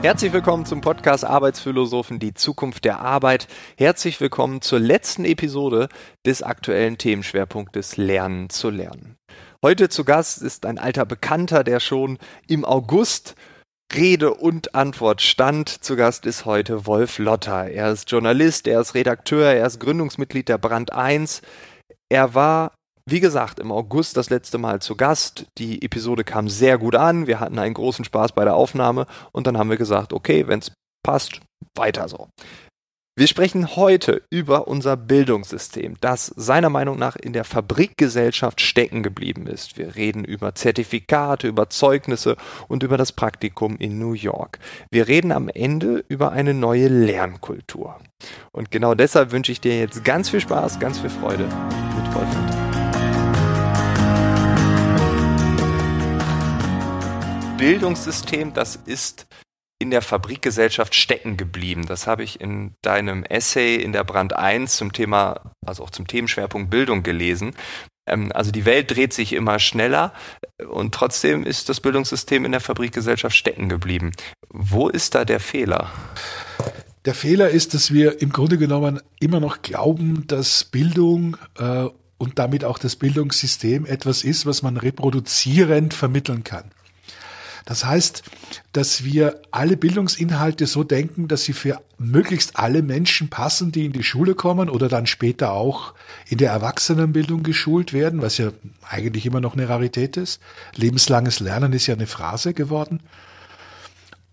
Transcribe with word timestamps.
Herzlich 0.00 0.32
willkommen 0.32 0.64
zum 0.64 0.80
Podcast 0.80 1.24
Arbeitsphilosophen, 1.24 2.20
die 2.20 2.32
Zukunft 2.32 2.84
der 2.84 3.00
Arbeit. 3.00 3.48
Herzlich 3.76 4.20
willkommen 4.20 4.62
zur 4.62 4.78
letzten 4.78 5.24
Episode 5.24 5.88
des 6.24 6.44
aktuellen 6.44 6.98
Themenschwerpunktes 6.98 7.96
Lernen 7.96 8.48
zu 8.48 8.70
lernen. 8.70 9.16
Heute 9.60 9.88
zu 9.88 10.04
Gast 10.04 10.40
ist 10.40 10.66
ein 10.66 10.78
alter 10.78 11.04
Bekannter, 11.04 11.64
der 11.64 11.80
schon 11.80 12.18
im 12.46 12.64
August 12.64 13.34
Rede 13.92 14.34
und 14.34 14.76
Antwort 14.76 15.20
stand. 15.20 15.68
Zu 15.68 15.96
Gast 15.96 16.26
ist 16.26 16.44
heute 16.44 16.86
Wolf 16.86 17.18
Lotter. 17.18 17.68
Er 17.68 17.90
ist 17.90 18.08
Journalist, 18.08 18.68
er 18.68 18.80
ist 18.80 18.94
Redakteur, 18.94 19.52
er 19.52 19.66
ist 19.66 19.80
Gründungsmitglied 19.80 20.48
der 20.48 20.58
Brand 20.58 20.92
1. 20.92 21.42
Er 22.08 22.34
war 22.34 22.77
wie 23.10 23.20
gesagt, 23.20 23.58
im 23.58 23.72
August 23.72 24.16
das 24.16 24.30
letzte 24.30 24.58
Mal 24.58 24.80
zu 24.80 24.96
Gast. 24.96 25.46
Die 25.58 25.82
Episode 25.82 26.24
kam 26.24 26.48
sehr 26.48 26.78
gut 26.78 26.94
an. 26.94 27.26
Wir 27.26 27.40
hatten 27.40 27.58
einen 27.58 27.74
großen 27.74 28.04
Spaß 28.04 28.32
bei 28.32 28.44
der 28.44 28.54
Aufnahme 28.54 29.06
und 29.32 29.46
dann 29.46 29.56
haben 29.56 29.70
wir 29.70 29.76
gesagt, 29.76 30.12
okay, 30.12 30.46
wenn 30.46 30.60
es 30.60 30.72
passt, 31.02 31.40
weiter 31.74 32.08
so. 32.08 32.28
Wir 33.18 33.26
sprechen 33.26 33.74
heute 33.74 34.22
über 34.30 34.68
unser 34.68 34.96
Bildungssystem, 34.96 35.96
das 36.00 36.26
seiner 36.36 36.70
Meinung 36.70 37.00
nach 37.00 37.16
in 37.16 37.32
der 37.32 37.42
Fabrikgesellschaft 37.42 38.60
stecken 38.60 39.02
geblieben 39.02 39.48
ist. 39.48 39.76
Wir 39.76 39.96
reden 39.96 40.22
über 40.22 40.54
Zertifikate, 40.54 41.48
über 41.48 41.68
Zeugnisse 41.68 42.36
und 42.68 42.84
über 42.84 42.96
das 42.96 43.10
Praktikum 43.10 43.76
in 43.78 43.98
New 43.98 44.12
York. 44.12 44.60
Wir 44.92 45.08
reden 45.08 45.32
am 45.32 45.48
Ende 45.48 46.04
über 46.06 46.30
eine 46.30 46.54
neue 46.54 46.86
Lernkultur. 46.86 47.98
Und 48.52 48.70
genau 48.70 48.94
deshalb 48.94 49.32
wünsche 49.32 49.50
ich 49.50 49.60
dir 49.60 49.76
jetzt 49.76 50.04
ganz 50.04 50.28
viel 50.28 50.40
Spaß, 50.40 50.78
ganz 50.78 51.00
viel 51.00 51.10
Freude 51.10 51.42
mit 51.42 52.14
Wolfgang. 52.14 52.47
Bildungssystem, 57.58 58.54
das 58.54 58.76
ist 58.76 59.26
in 59.80 59.90
der 59.90 60.00
Fabrikgesellschaft 60.00 60.94
stecken 60.94 61.36
geblieben. 61.36 61.86
Das 61.86 62.06
habe 62.06 62.22
ich 62.22 62.40
in 62.40 62.74
deinem 62.82 63.24
Essay 63.24 63.74
in 63.74 63.92
der 63.92 64.04
Brand 64.04 64.32
1 64.32 64.76
zum 64.76 64.92
Thema, 64.92 65.52
also 65.66 65.82
auch 65.82 65.90
zum 65.90 66.06
Themenschwerpunkt 66.06 66.70
Bildung 66.70 67.02
gelesen. 67.02 67.54
Ähm, 68.06 68.30
also 68.32 68.52
die 68.52 68.64
Welt 68.64 68.92
dreht 68.92 69.12
sich 69.12 69.32
immer 69.32 69.58
schneller 69.58 70.12
und 70.68 70.94
trotzdem 70.94 71.44
ist 71.44 71.68
das 71.68 71.80
Bildungssystem 71.80 72.44
in 72.44 72.52
der 72.52 72.60
Fabrikgesellschaft 72.60 73.36
stecken 73.36 73.68
geblieben. 73.68 74.12
Wo 74.48 74.88
ist 74.88 75.16
da 75.16 75.24
der 75.24 75.40
Fehler? 75.40 75.90
Der 77.06 77.14
Fehler 77.14 77.50
ist, 77.50 77.74
dass 77.74 77.92
wir 77.92 78.22
im 78.22 78.30
Grunde 78.30 78.58
genommen 78.58 79.00
immer 79.18 79.40
noch 79.40 79.62
glauben, 79.62 80.28
dass 80.28 80.62
Bildung 80.62 81.36
äh, 81.58 81.86
und 82.18 82.38
damit 82.38 82.64
auch 82.64 82.78
das 82.78 82.94
Bildungssystem 82.94 83.84
etwas 83.84 84.22
ist, 84.22 84.46
was 84.46 84.62
man 84.62 84.76
reproduzierend 84.76 85.94
vermitteln 85.94 86.44
kann. 86.44 86.70
Das 87.68 87.84
heißt, 87.84 88.22
dass 88.72 89.04
wir 89.04 89.42
alle 89.50 89.76
Bildungsinhalte 89.76 90.66
so 90.66 90.84
denken, 90.84 91.28
dass 91.28 91.44
sie 91.44 91.52
für 91.52 91.82
möglichst 91.98 92.56
alle 92.56 92.80
Menschen 92.80 93.28
passen, 93.28 93.72
die 93.72 93.84
in 93.84 93.92
die 93.92 94.04
Schule 94.04 94.34
kommen 94.34 94.70
oder 94.70 94.88
dann 94.88 95.06
später 95.06 95.52
auch 95.52 95.92
in 96.30 96.38
der 96.38 96.50
Erwachsenenbildung 96.50 97.42
geschult 97.42 97.92
werden, 97.92 98.22
was 98.22 98.38
ja 98.38 98.52
eigentlich 98.88 99.26
immer 99.26 99.42
noch 99.42 99.52
eine 99.52 99.68
Rarität 99.68 100.16
ist. 100.16 100.40
Lebenslanges 100.76 101.40
Lernen 101.40 101.74
ist 101.74 101.86
ja 101.86 101.94
eine 101.94 102.06
Phrase 102.06 102.54
geworden. 102.54 103.02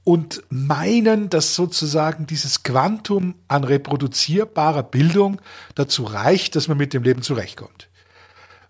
Und 0.05 0.41
meinen, 0.47 1.29
dass 1.29 1.55
sozusagen 1.55 2.27
dieses 2.27 2.63
Quantum 2.63 3.35
an 3.49 3.65
reproduzierbarer 3.65 4.83
Bildung 4.83 5.41
dazu 5.73 6.05
reicht, 6.05 6.55
dass 6.55 6.69
man 6.69 6.77
mit 6.77 6.93
dem 6.93 7.03
Leben 7.03 7.21
zurechtkommt. 7.21 7.89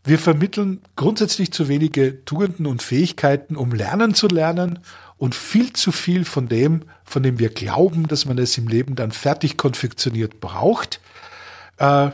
Wir 0.06 0.20
vermitteln 0.20 0.82
grundsätzlich 0.96 1.52
zu 1.52 1.68
wenige 1.68 2.24
Tugenden 2.26 2.68
und 2.68 2.84
Fähigkeiten, 2.84 3.56
um 3.56 3.72
lernen 3.72 4.14
zu 4.14 4.28
lernen 4.28 4.80
und 5.18 5.34
viel 5.34 5.74
zu 5.74 5.92
viel 5.92 6.26
von 6.26 6.48
dem, 6.48 6.84
von 7.04 7.24
dem 7.24 7.40
wir 7.40 7.50
glauben, 7.50 8.08
dass 8.08 8.26
man 8.26 8.38
es 8.38 8.56
im 8.58 8.68
Leben 8.68 8.96
dann 8.96 9.12
fertig 9.12 9.58
konfektioniert 9.58 10.40
braucht. 10.40 11.02
Äh, 11.78 12.12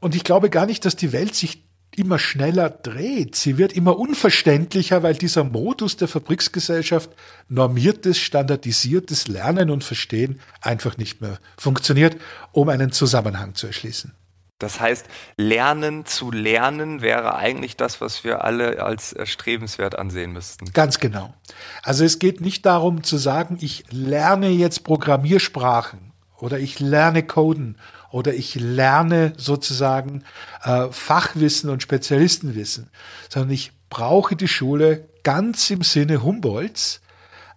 und 0.00 0.16
ich 0.16 0.24
glaube 0.24 0.50
gar 0.50 0.66
nicht, 0.66 0.84
dass 0.84 0.96
die 0.96 1.12
Welt 1.12 1.36
sich 1.36 1.62
immer 1.94 2.18
schneller 2.18 2.70
dreht. 2.70 3.36
Sie 3.36 3.58
wird 3.58 3.74
immer 3.74 3.98
unverständlicher, 3.98 5.02
weil 5.02 5.14
dieser 5.14 5.44
Modus 5.44 5.96
der 5.96 6.08
Fabriksgesellschaft 6.08 7.10
normiertes, 7.48 8.18
standardisiertes 8.18 9.28
Lernen 9.28 9.70
und 9.70 9.84
Verstehen 9.84 10.40
einfach 10.62 10.96
nicht 10.96 11.20
mehr 11.20 11.38
funktioniert, 11.56 12.16
um 12.52 12.68
einen 12.68 12.90
Zusammenhang 12.90 13.54
zu 13.54 13.66
erschließen. 13.66 14.12
Das 14.60 14.78
heißt, 14.78 15.06
lernen 15.36 16.04
zu 16.04 16.30
lernen 16.30 17.00
wäre 17.00 17.34
eigentlich 17.34 17.76
das, 17.76 18.00
was 18.00 18.24
wir 18.24 18.44
alle 18.44 18.82
als 18.82 19.12
erstrebenswert 19.12 19.98
ansehen 19.98 20.32
müssten. 20.32 20.66
Ganz 20.72 21.00
genau. 21.00 21.34
Also 21.82 22.04
es 22.04 22.18
geht 22.18 22.42
nicht 22.42 22.66
darum 22.66 23.02
zu 23.02 23.16
sagen, 23.16 23.56
ich 23.60 23.84
lerne 23.90 24.50
jetzt 24.50 24.84
Programmiersprachen 24.84 26.12
oder 26.36 26.58
ich 26.58 26.78
lerne 26.78 27.22
Coden 27.22 27.78
oder 28.10 28.34
ich 28.34 28.54
lerne 28.54 29.32
sozusagen 29.38 30.24
äh, 30.62 30.88
Fachwissen 30.90 31.70
und 31.70 31.82
Spezialistenwissen, 31.82 32.90
sondern 33.30 33.52
ich 33.52 33.72
brauche 33.88 34.36
die 34.36 34.48
Schule 34.48 35.08
ganz 35.22 35.70
im 35.70 35.82
Sinne 35.82 36.22
Humboldts 36.22 37.00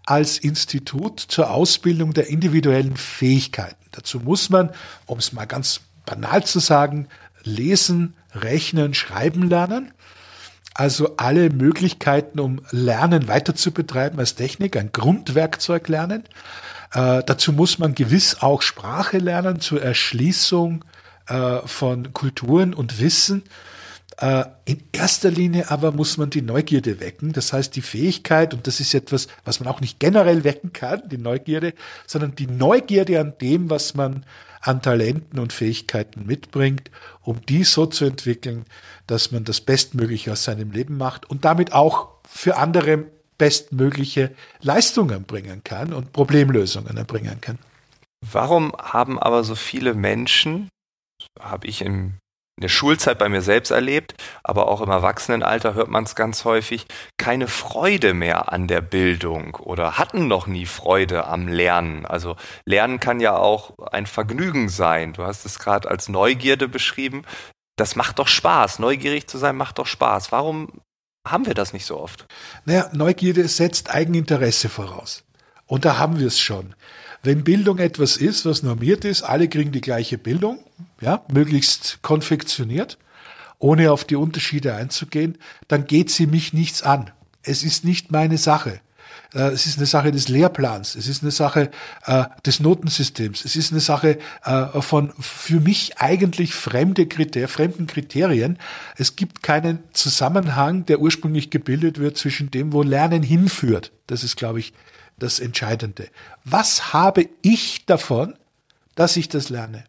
als 0.05 0.37
Institut 0.37 1.19
zur 1.19 1.51
Ausbildung 1.51 2.13
der 2.13 2.27
individuellen 2.27 2.95
Fähigkeiten. 2.95 3.83
Dazu 3.91 4.21
muss 4.21 4.49
man, 4.49 4.69
um 5.05 5.17
es 5.17 5.33
mal 5.33 5.45
ganz 5.45 5.81
banal 6.05 6.43
zu 6.43 6.59
sagen, 6.59 7.07
lesen, 7.43 8.15
rechnen, 8.33 8.93
schreiben 8.93 9.49
lernen. 9.49 9.91
Also 10.73 11.17
alle 11.17 11.49
Möglichkeiten, 11.49 12.39
um 12.39 12.61
Lernen 12.71 13.27
weiter 13.27 13.53
zu 13.53 13.71
betreiben 13.71 14.17
als 14.19 14.35
Technik, 14.35 14.75
ein 14.75 14.91
Grundwerkzeug 14.91 15.87
lernen. 15.87 16.23
Äh, 16.93 17.23
dazu 17.23 17.53
muss 17.53 17.77
man 17.77 17.93
gewiss 17.93 18.37
auch 18.41 18.61
Sprache 18.63 19.19
lernen 19.19 19.59
zur 19.59 19.81
Erschließung 19.83 20.83
äh, 21.27 21.59
von 21.65 22.11
Kulturen 22.13 22.73
und 22.73 22.99
Wissen. 22.99 23.43
Äh, 24.17 24.45
in 24.65 24.83
erster 24.91 25.29
Linie 25.29 25.69
aber 25.69 25.91
muss 25.91 26.17
man 26.17 26.29
die 26.31 26.41
Neugierde 26.41 26.99
wecken. 26.99 27.33
Das 27.33 27.53
heißt, 27.53 27.75
die 27.75 27.81
Fähigkeit, 27.81 28.53
und 28.53 28.65
das 28.65 28.79
ist 28.79 28.93
etwas, 28.93 29.27
was 29.45 29.59
man 29.59 29.69
auch 29.69 29.81
nicht 29.81 29.99
generell 29.99 30.43
wecken 30.43 30.73
kann, 30.73 31.07
die 31.07 31.17
Neugierde, 31.17 31.73
sondern 32.07 32.35
die 32.35 32.47
Neugierde 32.47 33.19
an 33.19 33.33
dem, 33.39 33.69
was 33.69 33.93
man 33.93 34.25
an 34.63 34.81
Talenten 34.81 35.39
und 35.39 35.51
Fähigkeiten 35.51 36.25
mitbringt, 36.25 36.89
um 37.21 37.45
die 37.45 37.65
so 37.65 37.85
zu 37.85 38.05
entwickeln, 38.05 38.65
dass 39.07 39.31
man 39.31 39.43
das 39.43 39.59
Bestmögliche 39.59 40.31
aus 40.31 40.45
seinem 40.45 40.71
Leben 40.71 40.97
macht 40.97 41.29
und 41.29 41.43
damit 41.43 41.73
auch 41.73 42.09
für 42.27 42.55
andere 42.55 43.05
bestmögliche 43.37 44.31
Leistungen 44.61 45.25
bringen 45.25 45.63
kann 45.65 45.91
und 45.91 46.13
Problemlösungen 46.13 46.95
erbringen 46.95 47.41
kann. 47.41 47.59
Warum 48.21 48.71
haben 48.81 49.19
aber 49.19 49.43
so 49.43 49.55
viele 49.55 49.93
Menschen, 49.93 50.69
habe 51.39 51.67
ich 51.67 51.81
im 51.81 52.13
in 52.57 52.61
der 52.61 52.69
Schulzeit 52.69 53.17
bei 53.17 53.29
mir 53.29 53.41
selbst 53.41 53.71
erlebt, 53.71 54.13
aber 54.43 54.67
auch 54.67 54.81
im 54.81 54.89
Erwachsenenalter 54.89 55.73
hört 55.73 55.89
man 55.89 56.03
es 56.03 56.15
ganz 56.15 56.45
häufig, 56.45 56.85
keine 57.17 57.47
Freude 57.47 58.13
mehr 58.13 58.51
an 58.51 58.67
der 58.67 58.81
Bildung 58.81 59.55
oder 59.55 59.97
hatten 59.97 60.27
noch 60.27 60.45
nie 60.45 60.67
Freude 60.67 61.25
am 61.25 61.47
Lernen. 61.47 62.05
Also 62.05 62.35
Lernen 62.65 62.99
kann 62.99 63.19
ja 63.19 63.35
auch 63.35 63.77
ein 63.91 64.05
Vergnügen 64.05 64.69
sein. 64.69 65.13
Du 65.13 65.23
hast 65.23 65.45
es 65.45 65.57
gerade 65.57 65.89
als 65.89 66.09
Neugierde 66.09 66.67
beschrieben. 66.67 67.23
Das 67.75 67.95
macht 67.95 68.19
doch 68.19 68.27
Spaß. 68.27 68.77
Neugierig 68.77 69.27
zu 69.27 69.39
sein 69.39 69.55
macht 69.55 69.79
doch 69.79 69.87
Spaß. 69.87 70.31
Warum 70.31 70.81
haben 71.27 71.47
wir 71.47 71.55
das 71.55 71.73
nicht 71.73 71.85
so 71.85 71.99
oft? 71.99 72.27
Naja, 72.65 72.89
Neugierde 72.93 73.47
setzt 73.47 73.89
Eigeninteresse 73.89 74.69
voraus. 74.69 75.23
Und 75.65 75.85
da 75.85 75.97
haben 75.97 76.19
wir 76.19 76.27
es 76.27 76.39
schon. 76.39 76.75
Wenn 77.23 77.45
Bildung 77.45 77.79
etwas 77.79 78.17
ist, 78.17 78.45
was 78.45 78.63
normiert 78.63 79.05
ist, 79.05 79.23
alle 79.23 79.47
kriegen 79.47 79.71
die 79.71 79.79
gleiche 79.79 80.17
Bildung, 80.17 80.59
ja, 80.99 81.23
möglichst 81.31 81.99
konfektioniert, 82.01 82.97
ohne 83.59 83.93
auf 83.93 84.03
die 84.03 84.17
Unterschiede 84.17 84.75
einzugehen, 84.75 85.37
dann 85.69 85.87
geht 85.87 86.11
sie 86.11 86.27
mich 86.27 86.51
nichts 86.51 86.83
an. 86.83 87.11
Es 87.41 87.63
ist 87.63 87.85
nicht 87.85 88.11
meine 88.11 88.37
Sache. 88.37 88.81
Äh, 89.33 89.51
es 89.51 89.65
ist 89.65 89.77
eine 89.77 89.85
Sache 89.85 90.11
des 90.11 90.27
Lehrplans. 90.27 90.95
Es 90.95 91.07
ist 91.07 91.23
eine 91.23 91.31
Sache 91.31 91.71
äh, 92.05 92.25
des 92.45 92.59
Notensystems. 92.59 93.45
Es 93.45 93.55
ist 93.55 93.71
eine 93.71 93.79
Sache 93.79 94.19
äh, 94.43 94.81
von 94.81 95.13
für 95.17 95.61
mich 95.61 95.97
eigentlich 95.99 96.53
fremde 96.53 97.05
Kriter 97.05 97.47
fremden 97.47 97.87
Kriterien. 97.87 98.57
Es 98.97 99.15
gibt 99.15 99.43
keinen 99.43 99.79
Zusammenhang, 99.93 100.85
der 100.85 100.99
ursprünglich 100.99 101.49
gebildet 101.49 101.99
wird 101.99 102.17
zwischen 102.17 102.51
dem, 102.51 102.73
wo 102.73 102.83
Lernen 102.83 103.23
hinführt. 103.23 103.93
Das 104.07 104.25
ist, 104.25 104.35
glaube 104.35 104.59
ich, 104.59 104.73
das 105.17 105.39
Entscheidende. 105.39 106.07
Was 106.43 106.93
habe 106.93 107.29
ich 107.41 107.85
davon, 107.85 108.35
dass 108.95 109.17
ich 109.17 109.29
das 109.29 109.49
lerne? 109.49 109.85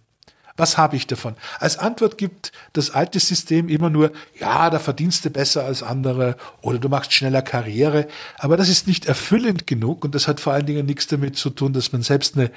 Was 0.56 0.78
habe 0.78 0.94
ich 0.94 1.08
davon? 1.08 1.34
Als 1.58 1.78
Antwort 1.78 2.16
gibt 2.16 2.52
das 2.74 2.90
alte 2.90 3.18
System 3.18 3.68
immer 3.68 3.90
nur, 3.90 4.12
ja, 4.38 4.70
da 4.70 4.78
verdienst 4.78 5.24
du 5.24 5.30
besser 5.30 5.64
als 5.64 5.82
andere 5.82 6.36
oder 6.62 6.78
du 6.78 6.88
machst 6.88 7.12
schneller 7.12 7.42
Karriere. 7.42 8.06
Aber 8.38 8.56
das 8.56 8.68
ist 8.68 8.86
nicht 8.86 9.06
erfüllend 9.06 9.66
genug 9.66 10.04
und 10.04 10.14
das 10.14 10.28
hat 10.28 10.38
vor 10.38 10.52
allen 10.52 10.66
Dingen 10.66 10.86
nichts 10.86 11.08
damit 11.08 11.36
zu 11.36 11.50
tun, 11.50 11.72
dass 11.72 11.92
man 11.92 12.02
selbst 12.02 12.36
eine 12.36 12.52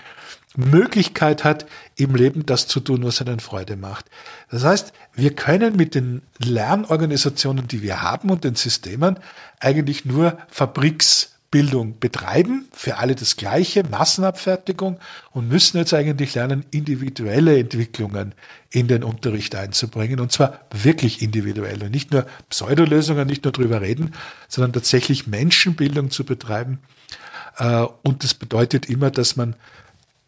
Möglichkeit 0.56 1.44
hat, 1.44 1.66
im 1.96 2.14
Leben 2.14 2.46
das 2.46 2.68
zu 2.68 2.81
tun, 2.81 3.04
was 3.04 3.19
einen 3.22 3.40
Freude 3.40 3.78
macht. 3.78 4.06
Das 4.52 4.64
heißt, 4.64 4.94
wir 5.16 5.34
können 5.34 5.75
mit 5.75 5.96
den 5.96 6.22
Lernorganisationen, 6.38 7.68
die 7.68 7.81
wir 7.81 8.04
haben 8.04 8.30
und 8.30 8.44
den 8.44 8.56
Systemen 8.56 9.19
eigentlich 9.60 10.06
nur 10.06 10.38
Fabriks 10.50 11.37
Bildung 11.49 11.97
betreiben, 11.99 12.67
für 12.73 12.97
alle 12.97 13.15
das 13.15 13.38
gleiche, 13.38 13.83
Massenabfertigung 13.83 14.99
und 15.31 15.47
müssen 15.47 15.77
jetzt 15.77 15.94
eigentlich 15.94 16.35
lernen, 16.35 16.65
individuelle 16.71 17.57
Entwicklungen 17.57 18.33
in 18.69 18.88
den 18.88 19.03
Unterricht 19.03 19.55
einzubringen 19.55 20.19
und 20.19 20.31
zwar 20.31 20.59
wirklich 20.71 21.21
individuell 21.21 21.83
und 21.83 21.91
nicht 21.91 22.11
nur 22.11 22.25
Pseudolösungen, 22.49 23.25
nicht 23.27 23.45
nur 23.45 23.53
drüber 23.53 23.81
reden, 23.81 24.13
sondern 24.49 24.73
tatsächlich 24.73 25.27
Menschenbildung 25.27 26.11
zu 26.11 26.25
betreiben. 26.25 26.79
Äh, 27.57 27.85
und 28.03 28.25
das 28.25 28.33
bedeutet 28.33 28.89
immer, 28.89 29.09
dass 29.09 29.38
man 29.38 29.55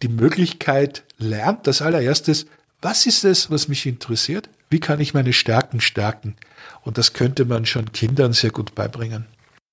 die 0.02 0.08
Möglichkeit 0.08 1.04
lernt, 1.18 1.68
das 1.68 1.82
allererstes, 1.82 2.46
was 2.82 3.06
ist 3.06 3.26
es, 3.26 3.52
was 3.52 3.68
mich 3.68 3.86
interessiert? 3.86 4.50
Wie 4.70 4.80
kann 4.80 5.02
ich 5.02 5.14
meine 5.14 5.34
Stärken 5.34 5.82
stärken? 5.82 6.36
Und 6.82 6.98
das 6.98 7.12
könnte 7.12 7.44
man 7.44 7.66
schon 7.66 7.92
Kindern 7.92 8.32
sehr 8.32 8.52
gut 8.52 8.74
beibringen. 8.74 9.26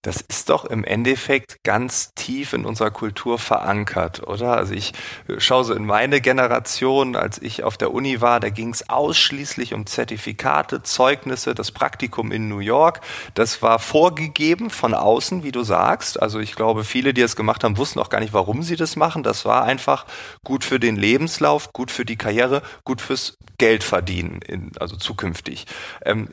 Das 0.06 0.20
ist 0.20 0.50
doch 0.50 0.64
im 0.64 0.84
Endeffekt 0.84 1.64
ganz 1.64 2.14
tief 2.14 2.52
in 2.52 2.64
unserer 2.64 2.92
Kultur 2.92 3.40
verankert, 3.40 4.24
oder? 4.24 4.56
Also 4.56 4.72
ich 4.72 4.92
äh, 5.26 5.40
schaue 5.40 5.64
so 5.64 5.74
in 5.74 5.84
meine 5.84 6.20
Generation, 6.20 7.16
als 7.16 7.42
ich 7.42 7.64
auf 7.64 7.76
der 7.76 7.92
Uni 7.92 8.20
war, 8.20 8.38
da 8.38 8.50
ging 8.50 8.70
es 8.70 8.88
ausschließlich 8.88 9.74
um 9.74 9.84
Zertifikate, 9.84 10.84
Zeugnisse, 10.84 11.56
das 11.56 11.72
Praktikum 11.72 12.30
in 12.30 12.48
New 12.48 12.60
York. 12.60 13.00
Das 13.34 13.62
war 13.62 13.80
vorgegeben 13.80 14.70
von 14.70 14.94
außen, 14.94 15.42
wie 15.42 15.50
du 15.50 15.64
sagst. 15.64 16.22
Also 16.22 16.38
ich 16.38 16.54
glaube, 16.54 16.84
viele, 16.84 17.12
die 17.12 17.22
es 17.22 17.34
gemacht 17.34 17.64
haben, 17.64 17.76
wussten 17.76 17.98
auch 17.98 18.08
gar 18.08 18.20
nicht, 18.20 18.32
warum 18.32 18.62
sie 18.62 18.76
das 18.76 18.94
machen. 18.94 19.24
Das 19.24 19.44
war 19.44 19.64
einfach 19.64 20.06
gut 20.44 20.62
für 20.62 20.78
den 20.78 20.94
Lebenslauf, 20.94 21.72
gut 21.72 21.90
für 21.90 22.04
die 22.04 22.16
Karriere, 22.16 22.62
gut 22.84 23.00
fürs 23.00 23.38
Geld 23.58 23.82
verdienen, 23.82 24.40
in, 24.46 24.70
also 24.78 24.94
zukünftig. 24.94 25.66
Ähm, 26.04 26.28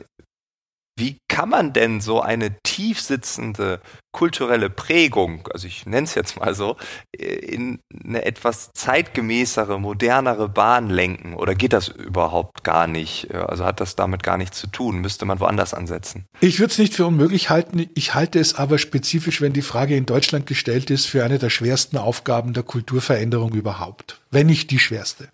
wie 0.96 1.18
kann 1.28 1.48
man 1.48 1.72
denn 1.72 2.00
so 2.00 2.20
eine 2.20 2.62
tiefsitzende 2.62 3.80
kulturelle 4.12 4.70
Prägung, 4.70 5.48
also 5.52 5.66
ich 5.66 5.86
nenne 5.86 6.04
es 6.04 6.14
jetzt 6.14 6.38
mal 6.38 6.54
so, 6.54 6.76
in 7.10 7.80
eine 8.04 8.24
etwas 8.24 8.70
zeitgemäßere, 8.72 9.80
modernere 9.80 10.48
Bahn 10.48 10.88
lenken? 10.88 11.34
Oder 11.34 11.56
geht 11.56 11.72
das 11.72 11.88
überhaupt 11.88 12.62
gar 12.62 12.86
nicht? 12.86 13.34
Also 13.34 13.64
hat 13.64 13.80
das 13.80 13.96
damit 13.96 14.22
gar 14.22 14.38
nichts 14.38 14.60
zu 14.60 14.68
tun? 14.68 15.00
Müsste 15.00 15.24
man 15.24 15.40
woanders 15.40 15.74
ansetzen? 15.74 16.26
Ich 16.40 16.60
würde 16.60 16.70
es 16.70 16.78
nicht 16.78 16.94
für 16.94 17.06
unmöglich 17.06 17.50
halten. 17.50 17.90
Ich 17.94 18.14
halte 18.14 18.38
es 18.38 18.54
aber 18.54 18.78
spezifisch, 18.78 19.40
wenn 19.40 19.52
die 19.52 19.62
Frage 19.62 19.96
in 19.96 20.06
Deutschland 20.06 20.46
gestellt 20.46 20.90
ist, 20.90 21.06
für 21.06 21.24
eine 21.24 21.40
der 21.40 21.50
schwersten 21.50 21.96
Aufgaben 21.96 22.52
der 22.52 22.62
Kulturveränderung 22.62 23.52
überhaupt. 23.52 24.20
Wenn 24.30 24.46
nicht 24.46 24.70
die 24.70 24.78
schwerste. 24.78 25.28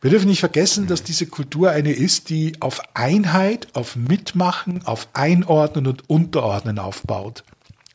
Wir 0.00 0.10
dürfen 0.10 0.28
nicht 0.28 0.40
vergessen, 0.40 0.86
dass 0.86 1.02
diese 1.02 1.26
Kultur 1.26 1.70
eine 1.70 1.92
ist, 1.92 2.30
die 2.30 2.54
auf 2.60 2.80
Einheit, 2.94 3.68
auf 3.74 3.96
Mitmachen, 3.96 4.86
auf 4.86 5.08
Einordnen 5.12 5.86
und 5.86 6.08
Unterordnen 6.08 6.78
aufbaut. 6.78 7.44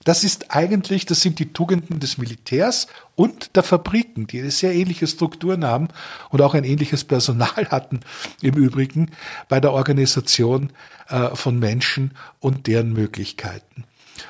Das 0.04 0.24
ist 0.24 0.52
eigentlich, 0.52 1.08
das 1.08 1.22
sind 1.22 1.40
die 1.40 1.52
Tugenden 1.52 2.00
des 2.00 2.20
Militärs 2.20 2.86
und 3.16 3.56
der 3.56 3.64
Fabriken, 3.64 4.28
die 4.28 4.40
eine 4.40 4.52
sehr 4.52 4.76
ähnliche 4.76 5.08
Strukturen 5.08 5.66
haben 5.66 5.88
und 6.30 6.44
auch 6.44 6.54
ein 6.54 6.64
ähnliches 6.64 7.04
Personal 7.04 7.50
hatten 7.72 8.02
im 8.40 8.54
Übrigen 8.54 9.10
bei 9.50 9.60
der 9.60 9.74
Organisation 9.74 10.72
äh, 11.10 11.36
von 11.36 11.58
Menschen 11.58 12.12
und 12.40 12.68
deren 12.68 12.94
Möglichkeiten. 12.94 13.86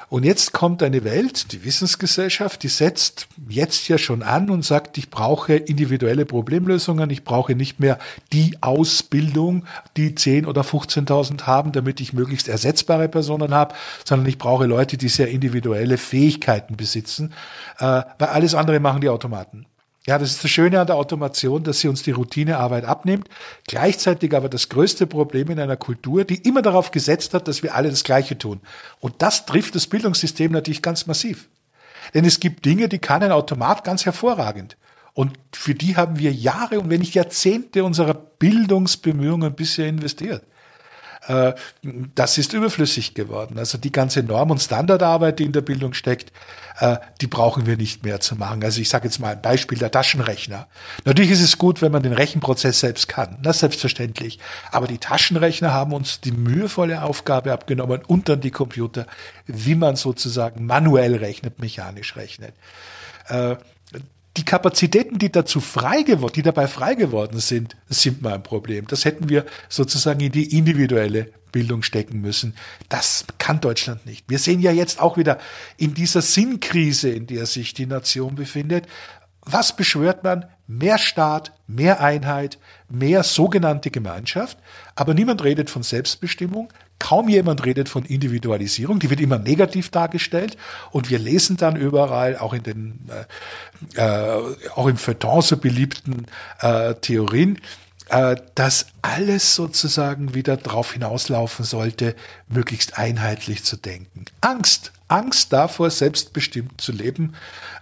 Und 0.09 0.23
jetzt 0.23 0.51
kommt 0.53 0.81
eine 0.81 1.03
Welt, 1.03 1.51
die 1.51 1.63
Wissensgesellschaft, 1.63 2.63
die 2.63 2.67
setzt 2.67 3.27
jetzt 3.47 3.87
ja 3.87 3.97
schon 3.97 4.23
an 4.23 4.49
und 4.49 4.63
sagt, 4.63 4.97
ich 4.97 5.09
brauche 5.09 5.55
individuelle 5.55 6.25
Problemlösungen, 6.25 7.09
ich 7.09 7.23
brauche 7.23 7.55
nicht 7.55 7.79
mehr 7.79 7.99
die 8.33 8.57
Ausbildung, 8.61 9.65
die 9.97 10.15
10 10.15 10.45
oder 10.45 10.61
15.000 10.61 11.43
haben, 11.43 11.71
damit 11.71 12.01
ich 12.01 12.13
möglichst 12.13 12.47
ersetzbare 12.47 13.09
Personen 13.09 13.53
habe, 13.53 13.75
sondern 14.05 14.27
ich 14.27 14.37
brauche 14.37 14.65
Leute, 14.65 14.97
die 14.97 15.09
sehr 15.09 15.29
individuelle 15.29 15.97
Fähigkeiten 15.97 16.77
besitzen, 16.77 17.33
äh, 17.79 18.01
weil 18.17 18.29
alles 18.29 18.55
andere 18.55 18.79
machen 18.79 19.01
die 19.01 19.09
Automaten. 19.09 19.65
Ja, 20.07 20.19
das 20.19 20.31
ist 20.31 20.43
das 20.43 20.51
Schöne 20.51 20.79
an 20.79 20.85
der 20.85 20.97
Automation, 20.97 21.63
dass 21.63 21.79
sie 21.79 21.87
uns 21.87 22.03
die 22.03 22.11
Routinearbeit 22.11 22.85
abnimmt. 22.85 23.27
Gleichzeitig 23.67 24.35
aber 24.35 24.49
das 24.49 24.69
größte 24.69 25.07
Problem 25.07 25.49
in 25.49 25.59
einer 25.59 25.77
Kultur, 25.77 26.25
die 26.25 26.47
immer 26.47 26.61
darauf 26.61 26.91
gesetzt 26.91 27.33
hat, 27.33 27.47
dass 27.47 27.63
wir 27.63 27.73
alle 27.73 27.89
das 27.89 28.03
Gleiche 28.03 28.37
tun. 28.37 28.61
Und 28.99 29.15
das 29.23 29.47
trifft 29.47 29.73
das 29.73 29.87
Bildungssystem 29.87 30.51
natürlich 30.51 30.83
ganz 30.83 31.07
massiv. 31.07 31.49
Denn 32.13 32.23
es 32.23 32.39
gibt 32.39 32.65
Dinge, 32.65 32.87
die 32.87 32.99
kann 32.99 33.23
ein 33.23 33.31
Automat 33.31 33.83
ganz 33.83 34.05
hervorragend. 34.05 34.77
Und 35.13 35.39
für 35.53 35.73
die 35.73 35.95
haben 35.95 36.19
wir 36.19 36.31
Jahre 36.31 36.79
und 36.79 36.89
wenn 36.89 36.99
nicht 36.99 37.15
Jahrzehnte 37.15 37.83
unserer 37.83 38.13
Bildungsbemühungen 38.13 39.55
bisher 39.55 39.87
investiert. 39.87 40.43
Äh, 41.27 41.53
das 42.13 42.37
ist 42.37 42.53
überflüssig 42.53 43.13
geworden. 43.13 43.57
Also 43.57 43.77
die 43.77 43.91
ganze 43.91 44.23
Norm- 44.23 44.51
und 44.51 44.61
Standardarbeit, 44.61 45.39
die 45.39 45.45
in 45.45 45.51
der 45.51 45.61
Bildung 45.61 45.93
steckt, 45.93 46.31
äh, 46.79 46.97
die 47.21 47.27
brauchen 47.27 47.65
wir 47.65 47.77
nicht 47.77 48.03
mehr 48.03 48.19
zu 48.19 48.35
machen. 48.35 48.63
Also 48.63 48.81
ich 48.81 48.89
sage 48.89 49.05
jetzt 49.05 49.19
mal 49.19 49.33
ein 49.33 49.41
Beispiel 49.41 49.77
der 49.77 49.91
Taschenrechner. 49.91 50.67
Natürlich 51.03 51.31
ist 51.31 51.41
es 51.41 51.57
gut, 51.57 51.81
wenn 51.81 51.91
man 51.91 52.03
den 52.03 52.13
Rechenprozess 52.13 52.79
selbst 52.79 53.07
kann, 53.07 53.37
das 53.41 53.57
ist 53.57 53.59
selbstverständlich. 53.61 54.39
Aber 54.71 54.87
die 54.87 54.97
Taschenrechner 54.97 55.73
haben 55.73 55.93
uns 55.93 56.21
die 56.21 56.31
mühevolle 56.31 57.01
Aufgabe 57.03 57.53
abgenommen 57.53 58.01
und 58.05 58.29
dann 58.29 58.41
die 58.41 58.51
Computer, 58.51 59.07
wie 59.47 59.75
man 59.75 59.95
sozusagen 59.95 60.65
manuell 60.65 61.15
rechnet, 61.15 61.59
mechanisch 61.59 62.15
rechnet. 62.15 62.53
Die 64.37 64.43
Kapazitäten, 64.43 65.17
die 65.17 65.31
dazu 65.31 65.61
frei 65.61 66.01
geworden, 66.01 66.33
die 66.35 66.41
dabei 66.41 66.67
frei 66.67 66.95
geworden 66.95 67.39
sind, 67.39 67.77
sind 67.87 68.21
mal 68.21 68.33
ein 68.33 68.43
Problem. 68.43 68.85
Das 68.87 69.05
hätten 69.05 69.29
wir 69.29 69.45
sozusagen 69.69 70.19
in 70.19 70.31
die 70.31 70.57
individuelle 70.57 71.31
Bildung 71.53 71.83
stecken 71.83 72.19
müssen. 72.19 72.53
Das 72.89 73.25
kann 73.37 73.61
Deutschland 73.61 74.05
nicht. 74.05 74.25
Wir 74.27 74.39
sehen 74.39 74.59
ja 74.59 74.73
jetzt 74.73 74.99
auch 74.99 75.15
wieder 75.15 75.39
in 75.77 75.93
dieser 75.93 76.21
Sinnkrise, 76.21 77.09
in 77.09 77.27
der 77.27 77.45
sich 77.45 77.73
die 77.73 77.85
Nation 77.85 78.35
befindet, 78.35 78.87
was 79.45 79.75
beschwört 79.75 80.23
man? 80.23 80.45
Mehr 80.67 80.97
Staat, 80.97 81.53
mehr 81.67 82.01
Einheit, 82.01 82.57
mehr 82.89 83.23
sogenannte 83.23 83.91
Gemeinschaft. 83.91 84.57
Aber 84.95 85.13
niemand 85.13 85.43
redet 85.43 85.69
von 85.69 85.83
Selbstbestimmung. 85.83 86.71
Kaum 86.99 87.27
jemand 87.27 87.65
redet 87.65 87.89
von 87.89 88.05
Individualisierung. 88.05 88.99
Die 88.99 89.09
wird 89.09 89.19
immer 89.19 89.37
negativ 89.37 89.89
dargestellt. 89.89 90.57
Und 90.91 91.09
wir 91.09 91.19
lesen 91.19 91.57
dann 91.57 91.75
überall, 91.75 92.37
auch 92.37 92.53
in 92.53 92.63
den, 92.63 93.09
äh, 93.95 94.01
äh, 94.01 94.55
auch 94.75 94.87
im 94.87 94.97
Feuilleton 94.97 95.41
so 95.41 95.57
beliebten 95.57 96.25
äh, 96.61 96.93
Theorien, 96.95 97.59
äh, 98.09 98.35
dass 98.53 98.87
alles 99.01 99.55
sozusagen 99.55 100.35
wieder 100.35 100.57
darauf 100.57 100.93
hinauslaufen 100.93 101.65
sollte, 101.65 102.15
möglichst 102.47 102.97
einheitlich 102.97 103.63
zu 103.63 103.77
denken. 103.77 104.25
Angst, 104.41 104.91
Angst 105.07 105.51
davor, 105.51 105.89
selbstbestimmt 105.89 106.79
zu 106.79 106.91
leben, 106.91 107.33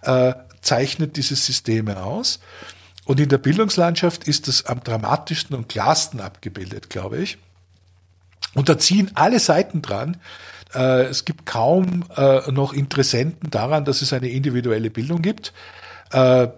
äh, 0.03 0.33
zeichnet 0.61 1.17
diese 1.17 1.35
Systeme 1.35 2.01
aus. 2.01 2.39
Und 3.05 3.19
in 3.19 3.29
der 3.29 3.37
Bildungslandschaft 3.37 4.27
ist 4.27 4.47
das 4.47 4.65
am 4.65 4.83
dramatischsten 4.83 5.55
und 5.55 5.69
klarsten 5.69 6.21
abgebildet, 6.21 6.89
glaube 6.89 7.17
ich. 7.17 7.37
Und 8.53 8.69
da 8.69 8.77
ziehen 8.77 9.11
alle 9.15 9.39
Seiten 9.39 9.81
dran. 9.81 10.17
Äh, 10.73 11.03
es 11.05 11.25
gibt 11.25 11.45
kaum 11.45 12.05
äh, 12.15 12.51
noch 12.51 12.73
Interessenten 12.73 13.49
daran, 13.49 13.85
dass 13.85 14.01
es 14.01 14.13
eine 14.13 14.29
individuelle 14.29 14.89
Bildung 14.89 15.21
gibt. 15.21 15.53
Äh, 16.11 16.49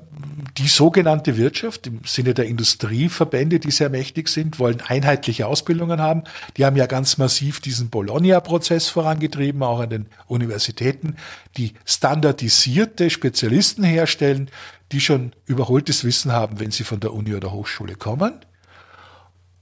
die 0.57 0.67
sogenannte 0.67 1.37
Wirtschaft 1.37 1.87
im 1.87 2.01
Sinne 2.05 2.33
der 2.33 2.45
Industrieverbände, 2.45 3.59
die 3.59 3.71
sehr 3.71 3.89
mächtig 3.89 4.27
sind, 4.27 4.59
wollen 4.59 4.81
einheitliche 4.81 5.47
Ausbildungen 5.47 6.01
haben. 6.01 6.23
Die 6.57 6.65
haben 6.65 6.75
ja 6.75 6.85
ganz 6.87 7.17
massiv 7.17 7.61
diesen 7.61 7.89
Bologna-Prozess 7.89 8.89
vorangetrieben, 8.89 9.63
auch 9.63 9.79
an 9.79 9.89
den 9.89 10.05
Universitäten, 10.27 11.15
die 11.57 11.73
standardisierte 11.85 13.09
Spezialisten 13.09 13.83
herstellen, 13.83 14.49
die 14.92 15.01
schon 15.01 15.34
überholtes 15.46 16.04
Wissen 16.04 16.32
haben, 16.32 16.60
wenn 16.60 16.72
sie 16.72 16.84
von 16.84 17.00
der 17.00 17.13
Uni 17.13 17.34
oder 17.34 17.51
Hochschule 17.51 17.96
kommen 17.96 18.39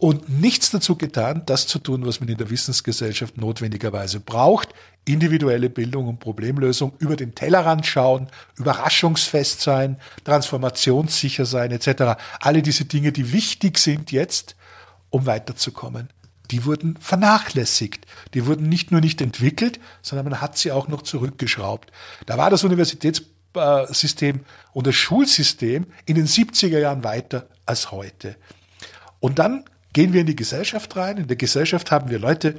und 0.03 0.27
nichts 0.27 0.69
dazu 0.69 0.97
getan, 0.97 1.43
das 1.45 1.65
zu 1.65 1.79
tun, 1.79 2.05
was 2.05 2.19
man 2.19 2.27
in 2.27 2.35
der 2.35 2.49
Wissensgesellschaft 2.49 3.37
notwendigerweise 3.37 4.19
braucht. 4.19 4.67
Individuelle 5.05 5.69
Bildung 5.69 6.09
und 6.09 6.19
Problemlösung, 6.19 6.91
über 6.99 7.15
den 7.15 7.35
Tellerrand 7.35 7.85
schauen, 7.85 8.27
überraschungsfest 8.57 9.61
sein, 9.61 9.97
transformationssicher 10.25 11.45
sein 11.45 11.71
etc. 11.71 12.21
Alle 12.41 12.61
diese 12.61 12.83
Dinge, 12.83 13.13
die 13.13 13.31
wichtig 13.31 13.77
sind 13.77 14.11
jetzt, 14.11 14.57
um 15.09 15.25
weiterzukommen. 15.25 16.09
Die 16.51 16.65
wurden 16.65 16.97
vernachlässigt. 16.99 18.05
Die 18.33 18.45
wurden 18.45 18.67
nicht 18.67 18.91
nur 18.91 18.99
nicht 18.99 19.21
entwickelt, 19.21 19.79
sondern 20.01 20.27
man 20.31 20.41
hat 20.41 20.57
sie 20.57 20.73
auch 20.73 20.89
noch 20.89 21.03
zurückgeschraubt. 21.03 21.93
Da 22.25 22.37
war 22.37 22.49
das 22.49 22.65
Universitätssystem 23.55 24.41
und 24.73 24.87
das 24.87 24.95
Schulsystem 24.95 25.85
in 26.05 26.15
den 26.15 26.27
70er 26.27 26.79
Jahren 26.79 27.03
weiter 27.03 27.47
als 27.65 27.91
heute. 27.91 28.35
Und 29.19 29.39
dann 29.39 29.63
gehen 29.93 30.13
wir 30.13 30.21
in 30.21 30.27
die 30.27 30.35
Gesellschaft 30.35 30.95
rein. 30.95 31.17
In 31.17 31.27
der 31.27 31.37
Gesellschaft 31.37 31.91
haben 31.91 32.09
wir 32.09 32.19
Leute, 32.19 32.55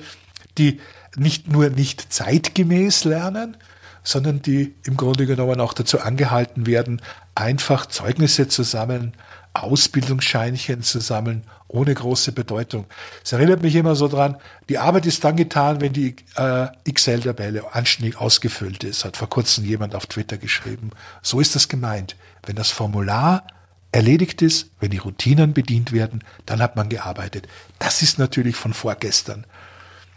die 0.56 0.80
nicht 1.16 1.48
nur 1.48 1.70
nicht 1.70 2.12
zeitgemäß 2.12 3.04
lernen, 3.04 3.56
sondern 4.02 4.42
die 4.42 4.74
im 4.84 4.96
Grunde 4.96 5.26
genommen 5.26 5.60
auch 5.60 5.72
dazu 5.72 6.00
angehalten 6.00 6.66
werden, 6.66 7.00
einfach 7.34 7.86
Zeugnisse 7.86 8.48
zu 8.48 8.62
sammeln, 8.62 9.14
Ausbildungsscheinchen 9.54 10.82
zu 10.82 11.00
sammeln, 11.00 11.44
ohne 11.68 11.94
große 11.94 12.32
Bedeutung. 12.32 12.87
Es 13.25 13.32
erinnert 13.32 13.62
mich 13.62 13.75
immer 13.76 13.94
so 13.94 14.08
dran, 14.08 14.37
die 14.68 14.78
Arbeit 14.78 15.06
ist 15.06 15.23
dann 15.25 15.37
getan, 15.37 15.80
wenn 15.80 15.92
die 15.92 16.16
äh, 16.37 16.66
Excel-Tabelle 16.84 17.73
anständig 17.73 18.18
ausgefüllt 18.18 18.84
ist, 18.84 19.04
hat 19.04 19.16
vor 19.16 19.28
kurzem 19.28 19.64
jemand 19.64 19.94
auf 19.94 20.06
Twitter 20.06 20.38
geschrieben. 20.38 20.90
So 21.23 21.40
ist 21.40 21.54
das 21.54 21.68
gemeint. 21.68 22.16
Wenn 22.44 22.56
das 22.56 22.70
Formular 22.70 23.46
erledigt 23.92 24.42
ist, 24.42 24.70
wenn 24.80 24.90
die 24.90 24.99
Routinen 24.99 25.54
bedient 25.54 25.92
werden, 25.92 26.25
dann 26.46 26.61
hat 26.61 26.75
man 26.75 26.88
gearbeitet. 26.88 27.46
Das 27.78 28.02
ist 28.02 28.18
natürlich 28.18 28.56
von 28.56 28.75
vorgestern. 28.75 29.46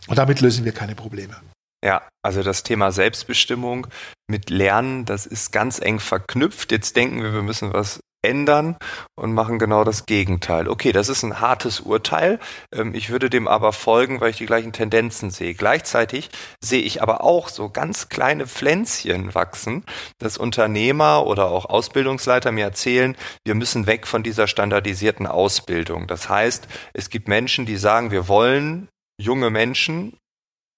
Und 0.07 0.17
damit 0.17 0.41
lösen 0.41 0.65
wir 0.65 0.71
keine 0.71 0.95
Probleme. 0.95 1.35
Ja, 1.85 2.01
also 2.23 2.41
das 2.41 2.63
Thema 2.63 2.91
Selbstbestimmung 2.91 3.87
mit 4.27 4.49
Lernen, 4.49 5.05
das 5.05 5.27
ist 5.27 5.51
ganz 5.51 5.79
eng 5.79 5.99
verknüpft. 5.99 6.71
Jetzt 6.71 6.95
denken 6.95 7.21
wir, 7.21 7.33
wir 7.33 7.43
müssen 7.43 7.71
was 7.71 7.99
ändern 8.23 8.77
und 9.15 9.33
machen 9.33 9.59
genau 9.59 9.83
das 9.83 10.05
Gegenteil. 10.05 10.67
Okay, 10.67 10.91
das 10.91 11.09
ist 11.09 11.23
ein 11.23 11.39
hartes 11.39 11.79
Urteil. 11.79 12.39
Ähm, 12.73 12.93
ich 12.93 13.09
würde 13.09 13.29
dem 13.29 13.47
aber 13.47 13.73
folgen, 13.73 14.19
weil 14.19 14.31
ich 14.31 14.37
die 14.37 14.45
gleichen 14.45 14.73
Tendenzen 14.73 15.29
sehe. 15.29 15.53
Gleichzeitig 15.53 16.29
sehe 16.61 16.81
ich 16.81 17.01
aber 17.01 17.23
auch 17.23 17.49
so 17.49 17.69
ganz 17.69 18.09
kleine 18.09 18.47
Pflänzchen 18.47 19.35
wachsen, 19.35 19.83
dass 20.19 20.37
Unternehmer 20.37 21.25
oder 21.25 21.49
auch 21.49 21.65
Ausbildungsleiter 21.65 22.51
mir 22.51 22.65
erzählen, 22.65 23.15
wir 23.45 23.55
müssen 23.55 23.87
weg 23.87 24.07
von 24.07 24.23
dieser 24.23 24.47
standardisierten 24.47 25.27
Ausbildung. 25.27 26.07
Das 26.07 26.29
heißt, 26.29 26.67
es 26.93 27.09
gibt 27.09 27.27
Menschen, 27.27 27.65
die 27.65 27.77
sagen, 27.77 28.11
wir 28.11 28.27
wollen 28.27 28.89
junge 29.19 29.49
Menschen 29.49 30.17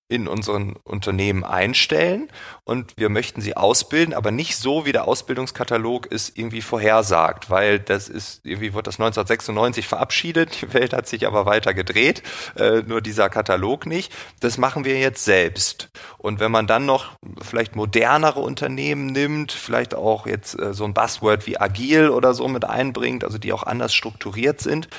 in 0.09 0.27
unseren 0.27 0.75
Unternehmen 0.83 1.43
einstellen 1.43 2.29
und 2.63 2.97
wir 2.97 3.09
möchten 3.09 3.41
sie 3.41 3.55
ausbilden, 3.55 4.15
aber 4.15 4.31
nicht 4.31 4.57
so, 4.57 4.87
wie 4.87 4.91
der 4.91 5.07
Ausbildungskatalog 5.07 6.11
es 6.11 6.31
irgendwie 6.33 6.63
vorhersagt, 6.63 7.51
weil 7.51 7.79
das 7.79 8.09
ist, 8.09 8.43
irgendwie 8.43 8.73
wurde 8.73 8.85
das 8.85 8.95
1996 8.95 9.87
verabschiedet, 9.87 10.63
die 10.63 10.73
Welt 10.73 10.93
hat 10.93 11.07
sich 11.07 11.27
aber 11.27 11.45
weiter 11.45 11.75
gedreht, 11.75 12.23
äh, 12.57 12.81
nur 12.81 13.01
dieser 13.01 13.29
Katalog 13.29 13.85
nicht. 13.85 14.11
Das 14.39 14.57
machen 14.57 14.83
wir 14.83 14.97
jetzt 14.97 15.23
selbst. 15.25 15.89
Und 16.17 16.39
wenn 16.39 16.51
man 16.51 16.65
dann 16.65 16.87
noch 16.87 17.11
vielleicht 17.39 17.75
modernere 17.75 18.39
Unternehmen 18.39 19.05
nimmt, 19.05 19.51
vielleicht 19.51 19.93
auch 19.93 20.25
jetzt 20.25 20.59
äh, 20.59 20.73
so 20.73 20.85
ein 20.85 20.95
Buzzword 20.95 21.45
wie 21.45 21.59
agil 21.59 22.09
oder 22.09 22.33
so 22.33 22.47
mit 22.47 22.65
einbringt, 22.65 23.23
also 23.23 23.37
die 23.37 23.53
auch 23.53 23.63
anders 23.63 23.93
strukturiert 23.93 24.59
sind, 24.59 24.89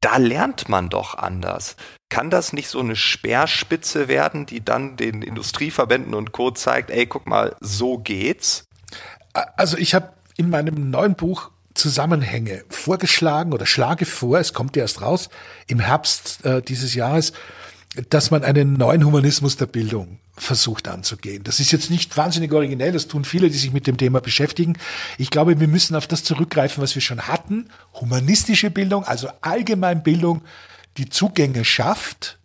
da 0.00 0.16
lernt 0.18 0.68
man 0.68 0.90
doch 0.90 1.14
anders. 1.14 1.76
Kann 2.14 2.30
das 2.30 2.52
nicht 2.52 2.68
so 2.68 2.78
eine 2.78 2.94
Speerspitze 2.94 4.06
werden, 4.06 4.46
die 4.46 4.64
dann 4.64 4.96
den 4.96 5.20
Industrieverbänden 5.20 6.14
und 6.14 6.30
Co. 6.30 6.52
zeigt, 6.52 6.90
ey, 6.90 7.06
guck 7.06 7.26
mal, 7.26 7.56
so 7.58 7.98
geht's? 7.98 8.68
Also 9.32 9.76
ich 9.76 9.96
habe 9.96 10.12
in 10.36 10.48
meinem 10.48 10.90
neuen 10.90 11.16
Buch 11.16 11.50
Zusammenhänge 11.74 12.62
vorgeschlagen 12.68 13.52
oder 13.52 13.66
schlage 13.66 14.04
vor, 14.06 14.38
es 14.38 14.52
kommt 14.52 14.76
erst 14.76 15.02
raus 15.02 15.28
im 15.66 15.80
Herbst 15.80 16.44
äh, 16.44 16.62
dieses 16.62 16.94
Jahres, 16.94 17.32
dass 18.10 18.30
man 18.30 18.44
einen 18.44 18.74
neuen 18.74 19.04
Humanismus 19.04 19.56
der 19.56 19.66
Bildung 19.66 20.20
versucht 20.36 20.86
anzugehen. 20.86 21.42
Das 21.42 21.58
ist 21.58 21.72
jetzt 21.72 21.90
nicht 21.90 22.16
wahnsinnig 22.16 22.52
originell, 22.52 22.92
das 22.92 23.08
tun 23.08 23.24
viele, 23.24 23.50
die 23.50 23.58
sich 23.58 23.72
mit 23.72 23.88
dem 23.88 23.96
Thema 23.96 24.20
beschäftigen. 24.20 24.78
Ich 25.18 25.30
glaube, 25.30 25.58
wir 25.58 25.66
müssen 25.66 25.96
auf 25.96 26.06
das 26.06 26.22
zurückgreifen, 26.22 26.80
was 26.80 26.94
wir 26.94 27.02
schon 27.02 27.26
hatten. 27.26 27.70
Humanistische 27.92 28.70
Bildung, 28.70 29.02
also 29.02 29.30
Allgemeinbildung, 29.40 30.42
die 30.96 31.08
Zugänge 31.08 31.64
schafft, 31.64 32.38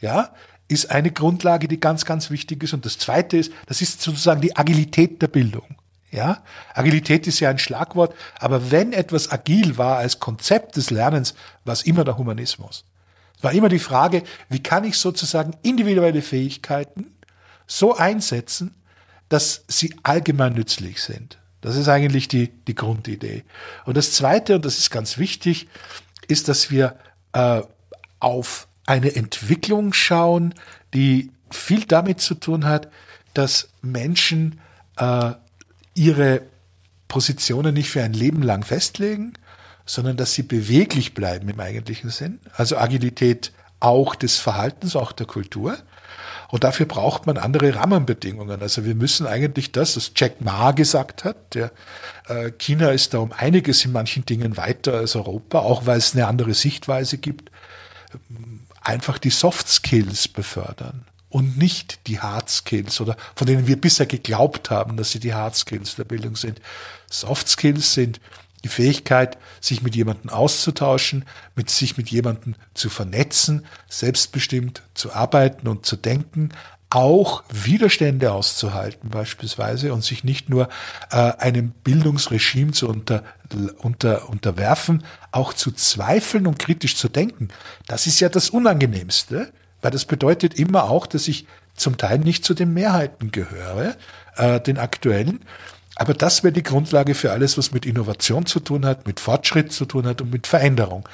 ja, 0.00 0.34
ist 0.68 0.90
eine 0.90 1.10
Grundlage, 1.10 1.68
die 1.68 1.80
ganz, 1.80 2.04
ganz 2.04 2.30
wichtig 2.30 2.62
ist. 2.62 2.72
Und 2.72 2.84
das 2.84 2.98
zweite 2.98 3.36
ist, 3.36 3.52
das 3.66 3.82
ist 3.82 4.00
sozusagen 4.00 4.40
die 4.40 4.56
Agilität 4.56 5.22
der 5.22 5.28
Bildung. 5.28 5.76
Ja, 6.10 6.42
Agilität 6.74 7.26
ist 7.26 7.40
ja 7.40 7.50
ein 7.50 7.58
Schlagwort, 7.58 8.14
aber 8.38 8.70
wenn 8.70 8.92
etwas 8.92 9.30
agil 9.30 9.76
war 9.76 9.98
als 9.98 10.20
Konzept 10.20 10.76
des 10.76 10.90
Lernens, 10.90 11.34
war 11.64 11.72
es 11.72 11.82
immer 11.82 12.04
der 12.04 12.16
Humanismus. 12.16 12.84
Es 13.36 13.44
war 13.44 13.52
immer 13.52 13.68
die 13.68 13.80
Frage, 13.80 14.22
wie 14.48 14.62
kann 14.62 14.84
ich 14.84 14.96
sozusagen 14.96 15.56
individuelle 15.62 16.22
Fähigkeiten 16.22 17.16
so 17.66 17.96
einsetzen, 17.96 18.74
dass 19.28 19.64
sie 19.68 19.94
allgemein 20.04 20.54
nützlich 20.54 21.02
sind. 21.02 21.38
Das 21.60 21.76
ist 21.76 21.88
eigentlich 21.88 22.28
die, 22.28 22.48
die 22.48 22.74
Grundidee. 22.74 23.44
Und 23.84 23.96
das 23.96 24.12
Zweite, 24.12 24.54
und 24.54 24.64
das 24.64 24.78
ist 24.78 24.90
ganz 24.90 25.18
wichtig, 25.18 25.66
ist, 26.28 26.48
dass 26.48 26.70
wir 26.70 26.96
äh, 27.32 27.62
auf 28.20 28.68
eine 28.86 29.14
Entwicklung 29.14 29.92
schauen, 29.92 30.54
die 30.94 31.30
viel 31.50 31.84
damit 31.84 32.20
zu 32.20 32.34
tun 32.34 32.64
hat, 32.64 32.88
dass 33.34 33.68
Menschen 33.82 34.60
äh, 34.96 35.32
ihre 35.94 36.42
Positionen 37.08 37.74
nicht 37.74 37.90
für 37.90 38.02
ein 38.02 38.12
Leben 38.12 38.42
lang 38.42 38.64
festlegen, 38.64 39.34
sondern 39.84 40.16
dass 40.16 40.34
sie 40.34 40.42
beweglich 40.42 41.14
bleiben 41.14 41.48
im 41.48 41.60
eigentlichen 41.60 42.10
Sinn. 42.10 42.40
Also 42.54 42.76
Agilität 42.76 43.52
auch 43.78 44.14
des 44.14 44.38
Verhaltens, 44.38 44.96
auch 44.96 45.12
der 45.12 45.26
Kultur. 45.26 45.76
Und 46.48 46.64
dafür 46.64 46.86
braucht 46.86 47.26
man 47.26 47.38
andere 47.38 47.74
Rahmenbedingungen. 47.74 48.62
Also 48.62 48.84
wir 48.84 48.94
müssen 48.94 49.26
eigentlich 49.26 49.72
das, 49.72 49.96
was 49.96 50.12
Jack 50.14 50.40
Ma 50.40 50.72
gesagt 50.72 51.24
hat, 51.24 51.54
der 51.54 51.72
äh, 52.28 52.50
China 52.52 52.90
ist 52.90 53.14
da 53.14 53.18
um 53.18 53.32
einiges 53.32 53.84
in 53.84 53.92
manchen 53.92 54.24
Dingen 54.24 54.56
weiter 54.56 54.94
als 54.94 55.16
Europa, 55.16 55.58
auch 55.60 55.86
weil 55.86 55.98
es 55.98 56.14
eine 56.14 56.26
andere 56.26 56.54
Sichtweise 56.54 57.18
gibt, 57.18 57.50
einfach 58.80 59.18
die 59.18 59.30
Soft 59.30 59.68
Skills 59.68 60.28
befördern 60.28 61.04
und 61.28 61.58
nicht 61.58 62.06
die 62.06 62.20
Hard 62.20 62.48
Skills 62.48 63.00
oder 63.00 63.16
von 63.34 63.46
denen 63.46 63.66
wir 63.66 63.80
bisher 63.80 64.06
geglaubt 64.06 64.70
haben, 64.70 64.96
dass 64.96 65.10
sie 65.10 65.20
die 65.20 65.34
Hard 65.34 65.56
Skills 65.56 65.96
der 65.96 66.04
Bildung 66.04 66.36
sind. 66.36 66.60
Soft 67.10 67.48
Skills 67.48 67.94
sind 67.94 68.20
die 68.64 68.68
Fähigkeit, 68.68 69.38
sich 69.60 69.82
mit 69.82 69.94
jemandem 69.94 70.30
auszutauschen, 70.30 71.24
mit 71.54 71.70
sich 71.70 71.96
mit 71.96 72.10
jemandem 72.10 72.54
zu 72.74 72.88
vernetzen, 72.88 73.66
selbstbestimmt 73.88 74.82
zu 74.94 75.12
arbeiten 75.12 75.68
und 75.68 75.86
zu 75.86 75.96
denken, 75.96 76.50
auch 76.90 77.42
Widerstände 77.52 78.32
auszuhalten 78.32 79.10
beispielsweise 79.10 79.92
und 79.92 80.04
sich 80.04 80.24
nicht 80.24 80.48
nur 80.48 80.68
äh, 81.10 81.16
einem 81.16 81.70
Bildungsregime 81.82 82.72
zu 82.72 82.88
unter, 82.88 83.24
unter, 83.78 84.28
unterwerfen, 84.28 85.02
auch 85.32 85.52
zu 85.52 85.72
zweifeln 85.72 86.46
und 86.46 86.58
kritisch 86.58 86.96
zu 86.96 87.08
denken. 87.08 87.48
Das 87.86 88.06
ist 88.06 88.20
ja 88.20 88.28
das 88.28 88.50
Unangenehmste, 88.50 89.52
weil 89.82 89.90
das 89.90 90.04
bedeutet 90.04 90.54
immer 90.54 90.84
auch, 90.84 91.06
dass 91.06 91.28
ich 91.28 91.46
zum 91.74 91.98
Teil 91.98 92.18
nicht 92.18 92.44
zu 92.44 92.54
den 92.54 92.72
Mehrheiten 92.72 93.32
gehöre, 93.32 93.96
äh, 94.36 94.60
den 94.60 94.78
aktuellen, 94.78 95.40
aber 95.96 96.12
das 96.12 96.44
wäre 96.44 96.52
die 96.52 96.62
Grundlage 96.62 97.14
für 97.14 97.32
alles, 97.32 97.56
was 97.56 97.72
mit 97.72 97.86
Innovation 97.86 98.44
zu 98.44 98.60
tun 98.60 98.84
hat, 98.84 99.06
mit 99.06 99.18
Fortschritt 99.18 99.72
zu 99.72 99.86
tun 99.86 100.06
hat 100.06 100.20
und 100.20 100.30
mit 100.30 100.46
Veränderung. 100.46 101.08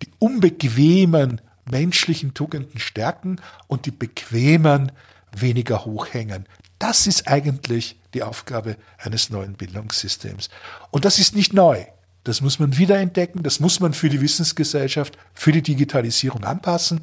Die 0.00 0.08
unbequemen 0.20 1.40
menschlichen 1.68 2.34
Tugenden 2.34 2.78
stärken 2.78 3.40
und 3.66 3.84
die 3.84 3.90
bequemen 3.90 4.92
weniger 5.36 5.84
hochhängen. 5.84 6.46
Das 6.78 7.06
ist 7.06 7.28
eigentlich 7.28 8.00
die 8.14 8.22
Aufgabe 8.22 8.76
eines 8.98 9.30
neuen 9.30 9.54
Bildungssystems. 9.54 10.48
Und 10.90 11.04
das 11.04 11.18
ist 11.18 11.34
nicht 11.34 11.52
neu. 11.52 11.84
Das 12.24 12.40
muss 12.40 12.58
man 12.58 12.76
wiederentdecken, 12.76 13.42
das 13.42 13.60
muss 13.60 13.80
man 13.80 13.94
für 13.94 14.08
die 14.08 14.20
Wissensgesellschaft, 14.20 15.16
für 15.34 15.52
die 15.52 15.62
Digitalisierung 15.62 16.44
anpassen. 16.44 17.00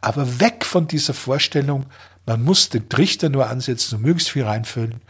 Aber 0.00 0.40
weg 0.40 0.64
von 0.64 0.88
dieser 0.88 1.14
Vorstellung, 1.14 1.86
man 2.26 2.42
muss 2.42 2.68
den 2.68 2.88
Trichter 2.88 3.28
nur 3.28 3.48
ansetzen 3.48 3.96
und 3.96 4.02
möglichst 4.02 4.30
viel 4.30 4.44
reinfüllen 4.44 5.00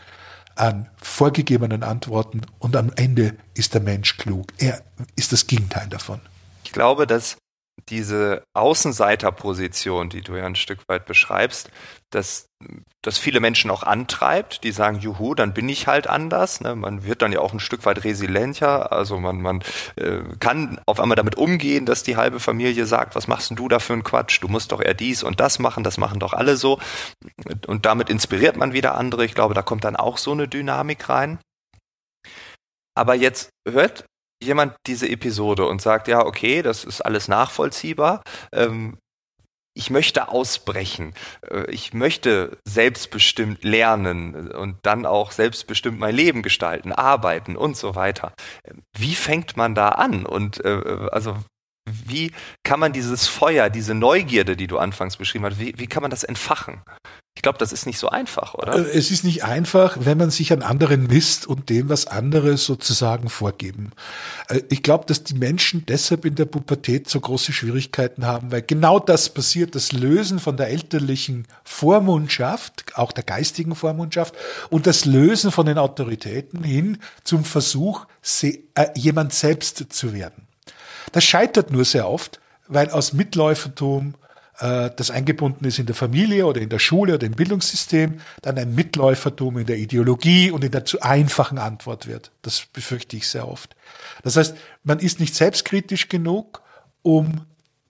an 0.56 0.88
vorgegebenen 0.97 1.83
Antworten 1.83 2.42
und 2.59 2.76
am 2.76 2.92
Ende 2.94 3.37
ist 3.54 3.75
der 3.75 3.80
Mensch 3.80 4.16
klug. 4.16 4.49
Er 4.59 4.83
ist 5.16 5.33
das 5.33 5.47
Gegenteil 5.47 5.88
davon. 5.88 6.21
Ich 6.64 6.73
glaube, 6.73 7.06
dass 7.06 7.37
diese 7.88 8.45
Außenseiterposition, 8.54 10.09
die 10.09 10.23
du 10.23 10.37
ja 10.37 10.47
ein 10.47 10.57
Stück 10.57 10.88
weit 10.88 11.07
beschreibst, 11.07 11.71
dass 12.11 12.47
das 13.02 13.19
viele 13.19 13.40
Menschen 13.40 13.71
auch 13.71 13.83
antreibt, 13.83 14.64
die 14.64 14.73
sagen, 14.73 15.00
juhu, 15.00 15.35
dann 15.35 15.52
bin 15.52 15.69
ich 15.69 15.87
halt 15.87 16.07
anders. 16.07 16.61
Ne? 16.61 16.76
Man 16.76 17.04
wird 17.04 17.21
dann 17.21 17.33
ja 17.33 17.40
auch 17.40 17.52
ein 17.52 17.61
Stück 17.61 17.85
weit 17.85 18.04
resilienter. 18.04 18.93
Also 18.93 19.19
man, 19.19 19.43
man 19.43 19.62
äh, 19.97 20.21
kann 20.40 20.81
auf 20.87 21.00
einmal 21.00 21.16
damit 21.16 21.37
umgehen, 21.37 21.85
dass 21.85 22.02
die 22.02 22.16
halbe 22.16 22.40
Familie 22.40 22.87
sagt, 22.87 23.14
was 23.14 23.28
machst 23.28 23.50
denn 23.50 23.57
du 23.57 23.69
da 23.69 23.81
für 23.81 23.93
einen 23.93 24.04
Quatsch? 24.04 24.43
Du 24.43 24.49
musst 24.49 24.73
doch 24.73 24.81
eher 24.81 24.95
dies 24.95 25.23
und 25.23 25.40
das 25.40 25.59
machen, 25.59 25.85
das 25.85 25.99
machen 25.99 26.21
doch 26.21 26.33
alle 26.33 26.57
so. 26.57 26.78
Und 27.66 27.85
damit 27.85 28.09
inspiriert 28.09 28.57
man 28.57 28.73
wieder 28.73 28.95
andere. 28.95 29.25
Ich 29.25 29.35
glaube, 29.35 29.54
da 29.54 29.62
kommt 29.62 29.85
dann 29.85 29.97
auch 29.97 30.16
so 30.16 30.33
eine 30.33 30.49
Dynamik 30.49 31.09
rein. 31.09 31.38
Aber 32.97 33.14
jetzt 33.14 33.50
hört 33.69 34.07
jemand 34.45 34.75
diese 34.87 35.09
Episode 35.09 35.67
und 35.67 35.83
sagt, 35.83 36.09
ja, 36.09 36.25
okay, 36.25 36.63
das 36.63 36.85
ist 36.85 37.01
alles 37.01 37.29
nachvollziehbar. 37.29 38.23
Ähm, 38.53 38.99
ich 39.77 39.91
möchte 39.91 40.29
ausbrechen. 40.29 41.15
Äh, 41.51 41.71
ich 41.71 41.93
möchte 41.93 42.59
selbstbestimmt 42.65 43.65
lernen 43.65 44.51
und 44.53 44.79
dann 44.83 45.05
auch 45.05 45.33
selbstbestimmt 45.33 45.99
mein 45.99 46.15
Leben 46.15 46.43
gestalten, 46.43 46.93
arbeiten 46.93 47.57
und 47.57 47.77
so 47.77 47.95
weiter. 47.95 48.33
Wie 48.97 49.15
fängt 49.15 49.57
man 49.57 49.75
da 49.75 49.91
an? 49.91 50.25
Und 50.25 50.65
äh, 50.65 51.09
also 51.11 51.37
wie 51.87 52.33
kann 52.62 52.81
man 52.81 52.93
dieses 52.93 53.26
Feuer, 53.26 53.69
diese 53.69 53.95
Neugierde, 53.95 54.57
die 54.57 54.67
du 54.67 54.79
anfangs 54.79 55.17
beschrieben 55.17 55.45
hast, 55.45 55.59
wie, 55.59 55.75
wie 55.76 55.87
kann 55.87 56.03
man 56.03 56.11
das 56.11 56.25
entfachen? 56.25 56.83
Ich 57.37 57.43
glaube, 57.43 57.59
das 57.59 57.73
ist 57.73 57.85
nicht 57.85 57.99
so 57.99 58.09
einfach, 58.09 58.55
oder? 58.55 58.76
Äh, 58.76 58.97
es 58.97 59.11
ist 59.11 59.25
nicht 59.25 59.45
einfach, 59.45 59.99
wenn 60.00 60.17
man 60.17 60.31
sich 60.31 60.53
an 60.53 60.62
anderen 60.62 61.09
misst 61.09 61.47
und 61.47 61.69
dem, 61.69 61.88
was 61.88 62.07
andere 62.07 62.57
sozusagen 62.57 63.29
vorgeben. 63.29 63.91
Äh, 64.49 64.62
ich 64.71 64.83
glaube, 64.83 65.05
dass 65.07 65.25
die 65.25 65.35
Menschen 65.35 65.85
deshalb 65.85 66.25
in 66.25 66.37
der 66.37 66.45
Pubertät 66.45 67.11
so 67.11 67.21
große 67.21 67.53
Schwierigkeiten 67.53 68.25
haben, 68.25 68.53
weil 68.53 68.62
genau 68.62 69.00
das 69.00 69.29
passiert, 69.29 69.75
das 69.75 69.93
Lösen 69.93 70.38
von 70.38 70.57
der 70.57 70.69
elterlichen 70.69 71.47
Vormundschaft, 71.64 72.85
auch 72.95 73.11
der 73.11 73.25
geistigen 73.25 73.75
Vormundschaft 73.75 74.35
und 74.71 74.87
das 74.87 75.05
Lösen 75.05 75.50
von 75.50 75.67
den 75.67 75.76
Autoritäten 75.76 76.62
hin 76.62 76.99
zum 77.25 77.45
Versuch, 77.45 78.07
äh, 78.43 78.55
jemand 78.95 79.35
selbst 79.35 79.93
zu 79.93 80.14
werden. 80.14 80.44
Das 81.12 81.25
scheitert 81.25 81.70
nur 81.70 81.84
sehr 81.84 82.08
oft, 82.08 82.40
weil 82.66 82.90
aus 82.90 83.12
Mitläufertum 83.12 84.14
äh, 84.58 84.90
das 84.96 85.11
eingebunden 85.11 85.64
ist 85.64 85.78
in 85.78 85.87
der 85.87 85.94
Familie 85.94 86.46
oder 86.46 86.61
in 86.61 86.68
der 86.68 86.78
Schule 86.78 87.14
oder 87.14 87.26
im 87.26 87.32
Bildungssystem, 87.32 88.20
dann 88.42 88.58
ein 88.58 88.75
Mitläufertum 88.75 89.58
in 89.58 89.66
der 89.66 89.78
Ideologie 89.78 90.50
und 90.50 90.64
in 90.64 90.70
der 90.70 90.84
zu 90.84 91.00
einfachen 91.00 91.58
Antwort 91.58 92.06
wird. 92.06 92.30
Das 92.42 92.66
befürchte 92.73 93.16
ich 93.16 93.28
sehr 93.28 93.49
oft. 93.49 93.75
Das 94.23 94.37
heißt, 94.37 94.54
man 94.82 94.99
ist 94.99 95.20
nicht 95.20 95.34
selbstkritisch 95.34 96.08
genug, 96.08 96.62
um 97.02 97.42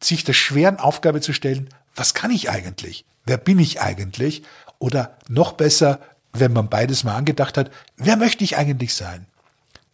sich 0.03 0.25
der 0.25 0.33
schweren 0.33 0.79
Aufgabe 0.79 1.21
zu 1.21 1.33
stellen, 1.33 1.69
was 1.95 2.15
kann 2.15 2.31
ich 2.31 2.51
eigentlich? 2.51 3.05
Wer 3.25 3.37
bin 3.37 3.59
ich 3.59 3.81
eigentlich? 3.81 4.43
Oder 4.79 5.17
noch 5.29 5.53
besser, 5.53 6.01
wenn 6.33 6.53
man 6.53 6.69
beides 6.69 7.05
mal 7.05 7.15
angedacht 7.15 7.57
hat, 7.57 7.71
wer 7.97 8.17
möchte 8.17 8.45
ich 8.45 8.57
eigentlich 8.57 8.95
sein? 8.95 9.27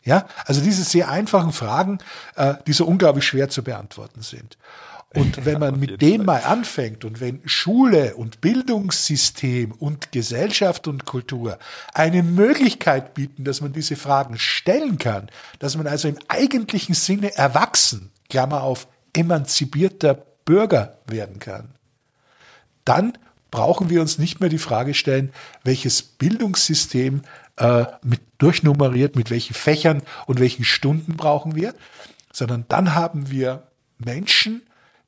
Ja, 0.03 0.27
also 0.47 0.61
diese 0.63 0.83
sehr 0.83 1.11
einfachen 1.11 1.53
Fragen, 1.53 1.99
äh, 2.37 2.55
die 2.67 2.73
so 2.73 2.87
unglaublich 2.87 3.25
schwer 3.25 3.51
zu 3.51 3.63
beantworten 3.63 4.23
sind. 4.23 4.57
Und 5.15 5.45
wenn 5.45 5.59
man 5.59 5.79
mit 5.79 6.01
dem 6.01 6.25
mal 6.25 6.43
anfängt 6.43 7.05
und 7.05 7.21
wenn 7.21 7.43
Schule 7.45 8.15
und 8.17 8.41
Bildungssystem 8.41 9.73
und 9.73 10.13
Gesellschaft 10.13 10.89
und 10.89 11.05
Kultur 11.05 11.59
eine 11.93 12.23
Möglichkeit 12.23 13.15
bieten, 13.15 13.45
dass 13.45 13.61
man 13.61 13.73
diese 13.73 13.97
Fragen 13.97 14.39
stellen 14.39 14.99
kann, 14.99 15.29
dass 15.59 15.77
man 15.77 15.87
also 15.87 16.09
im 16.09 16.19
eigentlichen 16.29 16.95
Sinne 16.95 17.37
erwachsen, 17.37 18.11
Klammer 18.29 18.63
auf, 18.63 18.87
emanzipierter 19.13 20.15
Bürger 20.45 20.97
werden 21.07 21.41
kann, 21.41 21.75
dann 22.85 23.19
brauchen 23.51 23.91
wir 23.91 24.01
uns 24.01 24.19
nicht 24.19 24.41
mehr 24.41 24.49
die 24.49 24.59
Frage 24.59 24.95
stellen, 24.95 25.33
welches 25.65 26.03
Bildungssystem 26.03 27.23
äh, 27.61 27.85
mit 28.03 28.21
durchnummeriert, 28.39 29.17
mit 29.17 29.31
welchen 29.31 29.55
Fächern 29.55 30.03
und 30.27 30.41
welchen 30.41 30.65
Stunden 30.65 31.17
brauchen 31.17 31.55
wir, 31.55 31.75
sondern 32.33 32.65
dann 32.69 32.95
haben 32.95 33.31
wir 33.31 33.65
Menschen, 33.99 34.63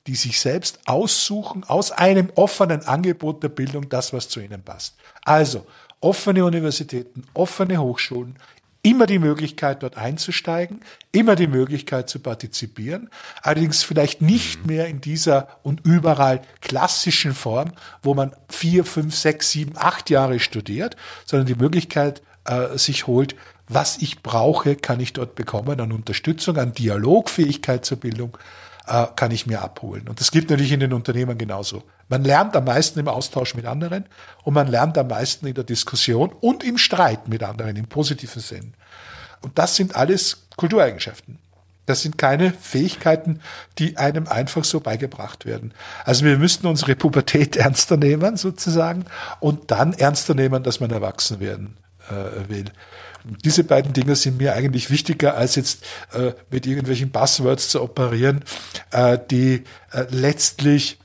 die 0.06 0.16
sich 0.16 0.38
selbst 0.38 0.80
aussuchen 0.86 1.64
aus 1.64 1.92
einem 1.92 2.30
offenen 2.34 2.82
Angebot 2.84 3.42
der 3.42 3.48
Bildung 3.48 3.88
das, 3.88 4.12
was 4.12 4.28
zu 4.28 4.40
ihnen 4.40 4.62
passt. 4.62 4.96
Also 5.24 5.66
offene 6.00 6.44
Universitäten, 6.44 7.24
offene 7.34 7.78
Hochschulen, 7.78 8.36
immer 8.82 9.06
die 9.06 9.20
Möglichkeit, 9.20 9.82
dort 9.82 9.96
einzusteigen, 9.96 10.80
immer 11.12 11.36
die 11.36 11.46
Möglichkeit 11.46 12.10
zu 12.10 12.18
partizipieren, 12.18 13.08
allerdings 13.40 13.84
vielleicht 13.84 14.20
nicht 14.20 14.60
mhm. 14.60 14.66
mehr 14.66 14.88
in 14.88 15.00
dieser 15.00 15.48
und 15.62 15.86
überall 15.86 16.42
klassischen 16.60 17.32
Form, 17.32 17.72
wo 18.02 18.14
man 18.14 18.34
vier, 18.48 18.84
fünf, 18.84 19.14
sechs, 19.14 19.52
sieben, 19.52 19.74
acht 19.76 20.10
Jahre 20.10 20.40
studiert, 20.40 20.96
sondern 21.24 21.46
die 21.46 21.54
Möglichkeit 21.54 22.22
äh, 22.44 22.76
sich 22.76 23.06
holt, 23.06 23.36
was 23.68 23.98
ich 23.98 24.22
brauche, 24.22 24.76
kann 24.76 25.00
ich 25.00 25.12
dort 25.12 25.34
bekommen 25.34 25.80
an 25.80 25.92
Unterstützung, 25.92 26.58
an 26.58 26.72
Dialogfähigkeit 26.72 27.84
zur 27.84 27.98
Bildung, 27.98 28.36
äh, 28.86 29.06
kann 29.16 29.30
ich 29.30 29.46
mir 29.46 29.62
abholen. 29.62 30.08
Und 30.08 30.20
das 30.20 30.30
gilt 30.30 30.50
natürlich 30.50 30.72
in 30.72 30.80
den 30.80 30.92
Unternehmen 30.92 31.38
genauso. 31.38 31.82
Man 32.08 32.24
lernt 32.24 32.56
am 32.56 32.64
meisten 32.64 32.98
im 32.98 33.08
Austausch 33.08 33.54
mit 33.54 33.66
anderen 33.66 34.06
und 34.44 34.54
man 34.54 34.66
lernt 34.66 34.98
am 34.98 35.08
meisten 35.08 35.46
in 35.46 35.54
der 35.54 35.64
Diskussion 35.64 36.32
und 36.40 36.64
im 36.64 36.78
Streit 36.78 37.28
mit 37.28 37.42
anderen 37.42 37.76
im 37.76 37.86
positiven 37.86 38.42
Sinn. 38.42 38.74
Und 39.40 39.58
das 39.58 39.76
sind 39.76 39.96
alles 39.96 40.46
Kultureigenschaften. 40.56 41.38
Das 41.86 42.02
sind 42.02 42.16
keine 42.16 42.52
Fähigkeiten, 42.52 43.40
die 43.78 43.96
einem 43.96 44.28
einfach 44.28 44.64
so 44.64 44.78
beigebracht 44.78 45.46
werden. 45.46 45.74
Also 46.04 46.24
wir 46.24 46.38
müssten 46.38 46.66
unsere 46.66 46.94
Pubertät 46.94 47.56
ernster 47.56 47.96
nehmen, 47.96 48.36
sozusagen, 48.36 49.04
und 49.40 49.70
dann 49.70 49.92
ernster 49.92 50.34
nehmen, 50.34 50.62
dass 50.62 50.80
man 50.80 50.90
erwachsen 50.90 51.40
werden 51.40 51.76
äh, 52.10 52.48
will. 52.48 52.64
Diese 53.44 53.64
beiden 53.64 53.92
Dinge 53.92 54.16
sind 54.16 54.38
mir 54.38 54.54
eigentlich 54.54 54.90
wichtiger, 54.90 55.36
als 55.36 55.54
jetzt 55.54 55.84
äh, 56.12 56.32
mit 56.50 56.66
irgendwelchen 56.66 57.10
Buzzwords 57.10 57.68
zu 57.68 57.82
operieren, 57.82 58.44
äh, 58.90 59.18
die 59.30 59.62
äh, 59.92 60.06
letztlich 60.10 60.98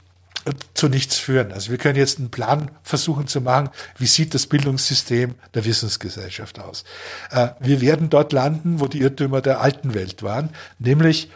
äh, 0.45 0.51
zu 0.73 0.89
nichts 0.89 1.17
führen. 1.17 1.51
Also 1.51 1.69
wir 1.69 1.77
können 1.77 1.97
jetzt 1.97 2.17
einen 2.17 2.31
Plan 2.31 2.71
versuchen 2.81 3.27
zu 3.27 3.41
machen, 3.41 3.69
wie 3.97 4.07
sieht 4.07 4.33
das 4.33 4.47
Bildungssystem 4.47 5.35
der 5.53 5.65
Wissensgesellschaft 5.65 6.59
aus. 6.59 6.85
Äh, 7.29 7.49
wir 7.59 7.81
werden 7.81 8.09
dort 8.09 8.33
landen, 8.33 8.79
wo 8.79 8.87
die 8.87 9.01
Irrtümer 9.01 9.41
der 9.41 9.61
alten 9.61 9.93
Welt 9.93 10.23
waren, 10.23 10.49
nämlich 10.79 11.29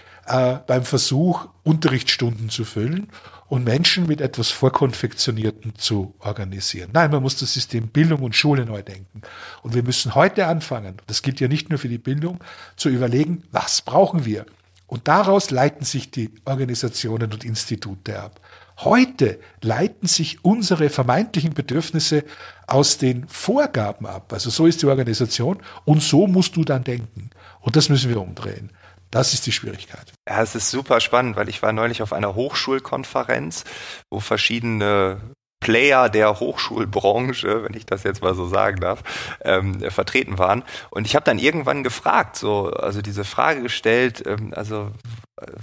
beim 0.67 0.85
Versuch, 0.85 1.47
Unterrichtsstunden 1.63 2.49
zu 2.49 2.63
füllen 2.63 3.09
und 3.51 3.65
Menschen 3.65 4.07
mit 4.07 4.21
etwas 4.21 4.49
Vorkonfektionierten 4.49 5.75
zu 5.75 6.15
organisieren. 6.19 6.91
Nein, 6.93 7.11
man 7.11 7.21
muss 7.21 7.35
das 7.35 7.53
System 7.53 7.89
Bildung 7.89 8.21
und 8.21 8.33
Schule 8.33 8.65
neu 8.65 8.81
denken. 8.81 9.23
Und 9.61 9.75
wir 9.75 9.83
müssen 9.83 10.15
heute 10.15 10.47
anfangen, 10.47 10.95
das 11.07 11.21
gilt 11.21 11.41
ja 11.41 11.49
nicht 11.49 11.69
nur 11.69 11.77
für 11.77 11.89
die 11.89 11.97
Bildung, 11.97 12.39
zu 12.77 12.87
überlegen, 12.87 13.43
was 13.51 13.81
brauchen 13.81 14.23
wir? 14.23 14.45
Und 14.87 15.09
daraus 15.09 15.51
leiten 15.51 15.83
sich 15.83 16.11
die 16.11 16.31
Organisationen 16.45 17.33
und 17.33 17.43
Institute 17.43 18.17
ab. 18.17 18.39
Heute 18.77 19.37
leiten 19.61 20.07
sich 20.07 20.45
unsere 20.45 20.89
vermeintlichen 20.89 21.53
Bedürfnisse 21.53 22.23
aus 22.67 22.99
den 22.99 23.27
Vorgaben 23.27 24.05
ab. 24.05 24.31
Also 24.31 24.49
so 24.49 24.65
ist 24.65 24.81
die 24.81 24.87
Organisation 24.87 25.59
und 25.83 26.01
so 26.01 26.25
musst 26.25 26.55
du 26.55 26.63
dann 26.63 26.85
denken. 26.85 27.31
Und 27.59 27.75
das 27.75 27.89
müssen 27.89 28.07
wir 28.07 28.21
umdrehen. 28.21 28.71
Das 29.11 29.33
ist 29.33 29.45
die 29.45 29.51
Schwierigkeit. 29.51 30.13
Ja, 30.27 30.41
es 30.41 30.55
ist 30.55 30.71
super 30.71 31.01
spannend, 31.01 31.35
weil 31.35 31.49
ich 31.49 31.61
war 31.61 31.73
neulich 31.73 32.01
auf 32.01 32.13
einer 32.13 32.33
Hochschulkonferenz, 32.35 33.65
wo 34.09 34.21
verschiedene 34.21 35.19
Player 35.59 36.09
der 36.09 36.39
Hochschulbranche, 36.39 37.63
wenn 37.63 37.75
ich 37.75 37.85
das 37.85 38.03
jetzt 38.03 38.21
mal 38.21 38.33
so 38.33 38.47
sagen 38.47 38.79
darf, 38.79 39.03
ähm, 39.41 39.79
vertreten 39.91 40.39
waren. 40.39 40.63
Und 40.89 41.05
ich 41.05 41.15
habe 41.15 41.23
dann 41.23 41.39
irgendwann 41.39 41.83
gefragt, 41.83 42.35
so, 42.35 42.71
also 42.71 43.01
diese 43.01 43.23
Frage 43.23 43.61
gestellt, 43.61 44.23
ähm, 44.25 44.53
also 44.55 44.91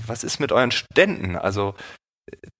was 0.07 0.25
ist 0.25 0.41
mit 0.41 0.53
euren 0.53 0.71
Studenten? 0.71 1.37
Also 1.37 1.75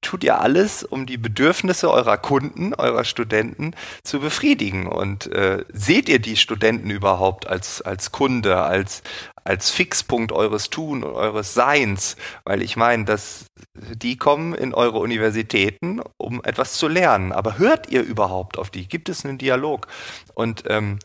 tut 0.01 0.25
ihr 0.25 0.41
alles, 0.41 0.83
um 0.83 1.07
die 1.07 1.19
Bedürfnisse 1.19 1.91
eurer 1.91 2.17
Kunden, 2.17 2.75
eurer 2.75 3.05
Studenten 3.05 3.75
zu 4.03 4.21
befriedigen? 4.21 4.87
Und 4.87 5.27
äh, 5.33 5.65
seht 5.73 6.09
ihr 6.09 6.19
die 6.19 6.37
Studenten 6.37 6.91
überhaupt 6.91 7.47
als, 7.47 7.83
als 7.83 8.13
Kunde, 8.13 8.63
als, 8.63 9.03
als 9.49 9.71
Fixpunkt 9.71 10.31
eures 10.31 10.71
Tun 10.71 11.03
und 11.03 11.15
eures 11.15 11.55
Seins? 11.55 12.17
Weil 12.45 12.63
ich 12.63 12.77
meine, 12.77 13.05
dass 13.05 13.47
die 13.75 14.17
kommen 14.17 14.55
in 14.55 14.75
eure 14.75 14.99
Universitäten, 14.99 16.01
um 16.19 16.45
etwas 16.45 16.75
zu 16.75 16.89
lernen. 16.89 17.33
Aber 17.33 17.59
hört 17.59 17.91
ihr 17.91 18.03
überhaupt 18.03 18.59
auf 18.59 18.71
die? 18.71 18.87
Gibt 18.87 19.09
es 19.09 19.25
einen 19.25 19.39
Dialog? 19.39 19.89
Und 20.35 20.65
ähm, 20.69 20.99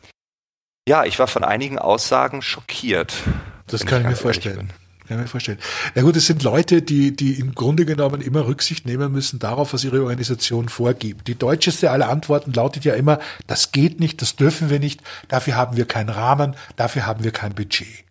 ja, 0.86 1.04
ich 1.04 1.18
war 1.18 1.26
von 1.26 1.44
einigen 1.44 1.78
Aussagen 1.78 2.42
schockiert. 2.42 3.14
Das 3.66 3.86
kann 3.86 4.02
ich 4.02 4.08
mir 4.08 4.16
vorstellen. 4.16 4.56
Bin. 4.56 4.68
Kann 5.06 5.18
ich 5.18 5.22
mir 5.22 5.28
vorstellen. 5.28 5.58
Na 5.94 6.02
gut, 6.02 6.16
es 6.16 6.26
sind 6.26 6.42
Leute, 6.42 6.82
die, 6.82 7.14
die 7.14 7.38
im 7.38 7.54
Grunde 7.54 7.84
genommen 7.84 8.20
immer 8.20 8.46
Rücksicht 8.46 8.86
nehmen 8.86 9.12
müssen 9.12 9.38
darauf, 9.38 9.72
was 9.72 9.84
ihre 9.84 10.00
Organisation 10.00 10.68
vorgibt. 10.68 11.28
Die 11.28 11.34
deutscheste 11.34 11.90
aller 11.90 12.08
Antworten 12.08 12.52
lautet 12.52 12.84
ja 12.84 12.94
immer, 12.94 13.18
das 13.46 13.72
geht 13.72 14.00
nicht, 14.00 14.22
das 14.22 14.36
dürfen 14.36 14.70
wir 14.70 14.80
nicht, 14.80 15.02
dafür 15.28 15.56
haben 15.56 15.76
wir 15.76 15.86
keinen 15.86 16.08
Rahmen, 16.08 16.56
dafür 16.76 17.06
haben 17.06 17.24
wir 17.24 17.32
kein 17.32 17.54
Budget. 17.54 18.04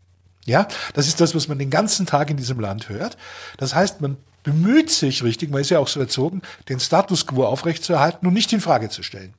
Ja, 0.46 0.68
das 0.94 1.08
ist 1.08 1.22
das, 1.22 1.36
was 1.36 1.48
man 1.48 1.58
den 1.58 1.70
ganzen 1.70 2.06
Tag 2.06 2.30
in 2.30 2.38
diesem 2.38 2.60
Land 2.60 2.90
hört. 2.90 3.18
Das 3.58 3.74
heißt, 3.74 4.02
man 4.02 4.18
bemüht 4.44 4.90
sich 4.90 5.24
richtig, 5.24 5.50
man 5.50 5.62
ist 5.62 5.70
ja 5.70 5.80
auch 5.80 5.88
so 5.88 6.00
erzogen, 6.00 6.42
den 6.68 6.80
Status 6.80 7.26
quo 7.26 7.46
aufrechtzuerhalten 7.46 8.28
und 8.28 8.34
nicht 8.34 8.52
in 8.52 8.60
Frage 8.60 8.90
zu 8.90 9.04
stellen. 9.04 9.34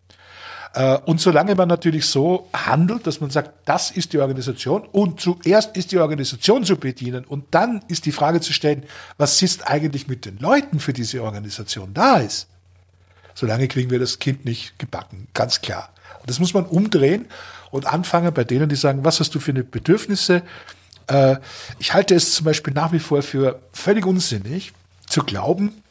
Äh, 0.74 0.98
und 1.04 1.20
solange 1.20 1.54
man 1.54 1.68
natürlich 1.68 2.06
so 2.06 2.48
handelt, 2.52 3.06
dass 3.06 3.20
man 3.20 3.30
sagt, 3.30 3.52
das 3.64 3.90
ist 3.90 4.12
die 4.12 4.18
Organisation 4.18 4.82
und 4.92 5.20
zuerst 5.20 5.76
ist 5.76 5.92
die 5.92 5.98
Organisation 5.98 6.64
zu 6.64 6.76
bedienen 6.76 7.24
und 7.24 7.54
dann 7.54 7.82
ist 7.88 8.06
die 8.06 8.12
Frage 8.12 8.40
zu 8.40 8.52
stellen, 8.52 8.84
was 9.16 9.40
ist 9.40 9.68
eigentlich 9.68 10.08
mit 10.08 10.24
den 10.24 10.38
Leuten 10.38 10.80
für 10.80 10.92
diese 10.92 11.22
Organisation 11.22 11.94
da 11.94 12.16
ist, 12.16 12.48
solange 13.34 13.68
kriegen 13.68 13.90
wir 13.90 13.98
das 13.98 14.18
Kind 14.18 14.44
nicht 14.44 14.78
gebacken, 14.78 15.28
ganz 15.32 15.60
klar. 15.60 15.90
Und 16.20 16.30
das 16.30 16.40
muss 16.40 16.54
man 16.54 16.64
umdrehen 16.64 17.26
und 17.70 17.86
anfangen 17.86 18.32
bei 18.32 18.44
denen, 18.44 18.68
die 18.68 18.76
sagen, 18.76 19.04
was 19.04 19.20
hast 19.20 19.34
du 19.34 19.40
für 19.40 19.52
eine 19.52 19.64
Bedürfnisse? 19.64 20.42
Äh, 21.06 21.36
ich 21.78 21.94
halte 21.94 22.14
es 22.14 22.34
zum 22.34 22.44
Beispiel 22.44 22.72
nach 22.72 22.92
wie 22.92 22.98
vor 22.98 23.22
für 23.22 23.60
völlig 23.72 24.06
unsinnig 24.06 24.72
zu 25.06 25.22
glauben, 25.22 25.82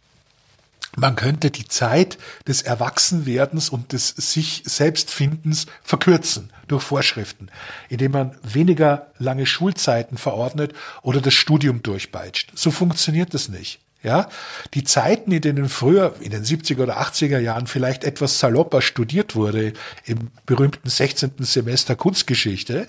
man 0.95 1.15
könnte 1.15 1.49
die 1.49 1.67
Zeit 1.67 2.19
des 2.47 2.61
Erwachsenwerdens 2.61 3.69
und 3.69 3.93
des 3.93 4.09
sich 4.09 4.61
Selbstfindens 4.65 5.65
verkürzen 5.81 6.51
durch 6.67 6.83
Vorschriften, 6.83 7.49
indem 7.89 8.11
man 8.11 8.35
weniger 8.43 9.07
lange 9.17 9.47
Schulzeiten 9.47 10.17
verordnet 10.17 10.73
oder 11.01 11.19
das 11.19 11.33
Studium 11.33 11.81
durchpeitscht. 11.81 12.51
So 12.55 12.69
funktioniert 12.69 13.33
das 13.33 13.49
nicht. 13.49 13.79
Ja, 14.03 14.27
die 14.73 14.83
Zeiten, 14.83 15.31
in 15.31 15.39
denen 15.39 15.69
früher 15.69 16.13
in 16.19 16.31
den 16.31 16.43
70er 16.43 16.83
oder 16.83 17.01
80er 17.01 17.39
Jahren 17.39 17.67
vielleicht 17.67 18.03
etwas 18.03 18.37
salopper 18.37 18.81
studiert 18.81 19.33
wurde, 19.33 19.71
im 20.03 20.29
berühmten 20.45 20.89
16. 20.89 21.31
Semester 21.39 21.95
Kunstgeschichte, 21.95 22.87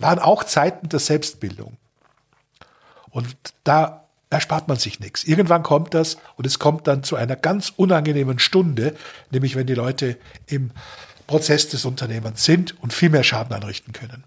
waren 0.00 0.18
auch 0.18 0.44
Zeiten 0.44 0.88
der 0.88 1.00
Selbstbildung. 1.00 1.76
Und 3.10 3.36
da 3.64 4.04
erspart 4.30 4.68
man 4.68 4.78
sich 4.78 5.00
nichts. 5.00 5.24
Irgendwann 5.24 5.62
kommt 5.62 5.92
das 5.92 6.16
und 6.36 6.46
es 6.46 6.58
kommt 6.58 6.86
dann 6.86 7.02
zu 7.02 7.16
einer 7.16 7.36
ganz 7.36 7.72
unangenehmen 7.76 8.38
Stunde, 8.38 8.96
nämlich 9.30 9.56
wenn 9.56 9.66
die 9.66 9.74
Leute 9.74 10.16
im 10.46 10.70
Prozess 11.26 11.68
des 11.68 11.84
Unternehmens 11.84 12.44
sind 12.44 12.80
und 12.80 12.92
viel 12.92 13.10
mehr 13.10 13.24
Schaden 13.24 13.54
anrichten 13.54 13.92
können. 13.92 14.24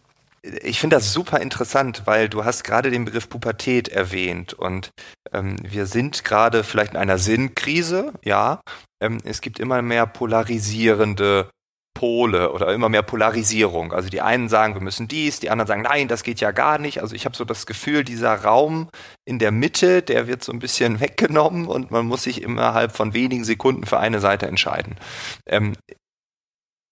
Ich 0.62 0.82
finde 0.82 0.98
das 0.98 1.14
super 1.14 1.40
interessant, 1.40 2.02
weil 2.04 2.28
du 2.28 2.44
hast 2.44 2.66
gerade 2.66 2.92
den 2.92 3.06
Begriff 3.06 3.30
Pubertät 3.30 3.88
erwähnt 3.88 4.54
und 4.54 4.90
ähm, 5.32 5.56
wir 5.64 5.86
sind 5.86 6.26
gerade 6.26 6.66
vielleicht 6.66 6.92
in 6.92 6.98
einer 6.98 7.18
Sinnkrise, 7.18 8.12
ja. 8.24 8.60
Ähm, 9.02 9.20
es 9.24 9.40
gibt 9.40 9.62
immer 9.62 9.82
mehr 9.82 10.06
polarisierende 10.06 11.50
Pole 11.94 12.52
oder 12.52 12.74
immer 12.74 12.90
mehr 12.90 13.04
Polarisierung. 13.04 13.94
Also 13.94 14.10
die 14.10 14.22
einen 14.22 14.50
sagen, 14.50 14.74
wir 14.74 14.82
müssen 14.82 15.08
dies, 15.08 15.40
die 15.40 15.50
anderen 15.50 15.68
sagen, 15.68 15.82
nein, 15.84 16.08
das 16.08 16.24
geht 16.24 16.40
ja 16.42 16.52
gar 16.52 16.78
nicht. 16.78 17.02
Also 17.02 17.16
ich 17.16 17.26
habe 17.26 17.36
so 17.36 17.46
das 17.46 17.66
Gefühl, 17.66 18.04
dieser 18.04 18.36
Raum 18.36 18.90
in 19.26 19.40
der 19.40 19.52
Mitte, 19.52 20.02
der 20.02 20.28
wird 20.28 20.44
so 20.44 20.52
ein 20.52 20.60
bisschen 20.60 21.00
weggenommen 21.00 21.68
und 21.68 21.92
man 21.92 22.06
muss 22.06 22.24
sich 22.24 22.42
innerhalb 22.42 22.96
von 22.96 23.14
wenigen 23.14 23.44
Sekunden 23.44 23.86
für 23.86 24.00
eine 24.00 24.20
Seite 24.20 24.48
entscheiden. 24.48 24.98
Ähm, 25.48 25.76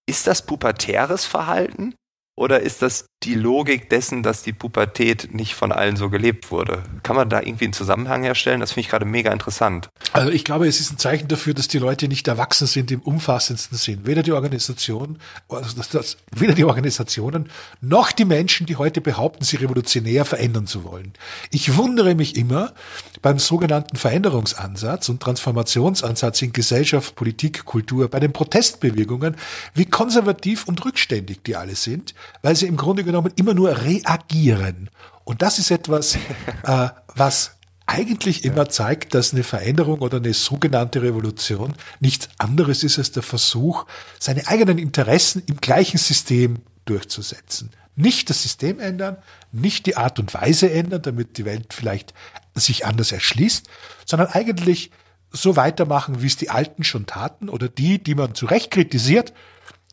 ist 0.08 0.26
das 0.26 0.44
pubertäres 0.44 1.24
Verhalten? 1.24 1.94
Oder 2.42 2.58
ist 2.58 2.82
das 2.82 3.06
die 3.22 3.36
Logik 3.36 3.88
dessen, 3.88 4.24
dass 4.24 4.42
die 4.42 4.52
Pubertät 4.52 5.32
nicht 5.32 5.54
von 5.54 5.70
allen 5.70 5.94
so 5.94 6.10
gelebt 6.10 6.50
wurde? 6.50 6.82
Kann 7.04 7.14
man 7.14 7.30
da 7.30 7.40
irgendwie 7.40 7.66
einen 7.66 7.72
Zusammenhang 7.72 8.24
herstellen? 8.24 8.58
Das 8.58 8.72
finde 8.72 8.80
ich 8.80 8.88
gerade 8.88 9.04
mega 9.04 9.32
interessant. 9.32 9.88
Also 10.12 10.32
ich 10.32 10.44
glaube, 10.44 10.66
es 10.66 10.80
ist 10.80 10.90
ein 10.90 10.98
Zeichen 10.98 11.28
dafür, 11.28 11.54
dass 11.54 11.68
die 11.68 11.78
Leute 11.78 12.08
nicht 12.08 12.26
erwachsen 12.26 12.66
sind 12.66 12.90
im 12.90 12.98
umfassendsten 13.00 13.78
Sinn. 13.78 14.00
Weder 14.06 14.24
die 14.24 14.32
Organisation, 14.32 15.20
also 15.48 15.76
das, 15.76 15.90
das, 15.90 16.16
weder 16.34 16.52
die 16.52 16.64
Organisationen 16.64 17.48
noch 17.80 18.10
die 18.10 18.24
Menschen, 18.24 18.66
die 18.66 18.74
heute 18.74 19.00
behaupten, 19.00 19.44
sie 19.44 19.58
revolutionär 19.58 20.24
verändern 20.24 20.66
zu 20.66 20.82
wollen. 20.82 21.12
Ich 21.52 21.76
wundere 21.76 22.16
mich 22.16 22.34
immer 22.34 22.72
beim 23.20 23.38
sogenannten 23.38 23.96
Veränderungsansatz 23.96 25.08
und 25.08 25.22
Transformationsansatz 25.22 26.42
in 26.42 26.52
Gesellschaft, 26.52 27.14
Politik, 27.14 27.66
Kultur, 27.66 28.08
bei 28.08 28.18
den 28.18 28.32
Protestbewegungen, 28.32 29.36
wie 29.74 29.86
konservativ 29.86 30.66
und 30.66 30.84
rückständig 30.84 31.44
die 31.44 31.54
alle 31.54 31.76
sind 31.76 32.14
weil 32.40 32.56
sie 32.56 32.66
im 32.66 32.76
Grunde 32.76 33.04
genommen 33.04 33.32
immer 33.36 33.54
nur 33.54 33.82
reagieren. 33.82 34.90
Und 35.24 35.42
das 35.42 35.58
ist 35.58 35.70
etwas, 35.70 36.16
äh, 36.64 36.88
was 37.14 37.56
eigentlich 37.86 38.44
immer 38.44 38.68
zeigt, 38.68 39.14
dass 39.14 39.32
eine 39.32 39.42
Veränderung 39.42 40.00
oder 40.00 40.18
eine 40.18 40.34
sogenannte 40.34 41.02
Revolution 41.02 41.74
nichts 42.00 42.28
anderes 42.38 42.84
ist 42.84 42.98
als 42.98 43.12
der 43.12 43.22
Versuch, 43.22 43.86
seine 44.18 44.46
eigenen 44.48 44.78
Interessen 44.78 45.42
im 45.46 45.58
gleichen 45.58 45.98
System 45.98 46.60
durchzusetzen. 46.84 47.70
Nicht 47.94 48.30
das 48.30 48.42
System 48.42 48.80
ändern, 48.80 49.18
nicht 49.50 49.86
die 49.86 49.96
Art 49.96 50.18
und 50.18 50.32
Weise 50.32 50.70
ändern, 50.70 51.02
damit 51.02 51.36
die 51.36 51.44
Welt 51.44 51.74
vielleicht 51.74 52.14
sich 52.54 52.86
anders 52.86 53.12
erschließt, 53.12 53.68
sondern 54.06 54.28
eigentlich 54.28 54.90
so 55.30 55.56
weitermachen, 55.56 56.22
wie 56.22 56.26
es 56.26 56.36
die 56.36 56.50
Alten 56.50 56.84
schon 56.84 57.06
taten 57.06 57.48
oder 57.48 57.68
die, 57.68 58.02
die 58.02 58.14
man 58.14 58.34
zu 58.34 58.46
Recht 58.46 58.70
kritisiert, 58.70 59.32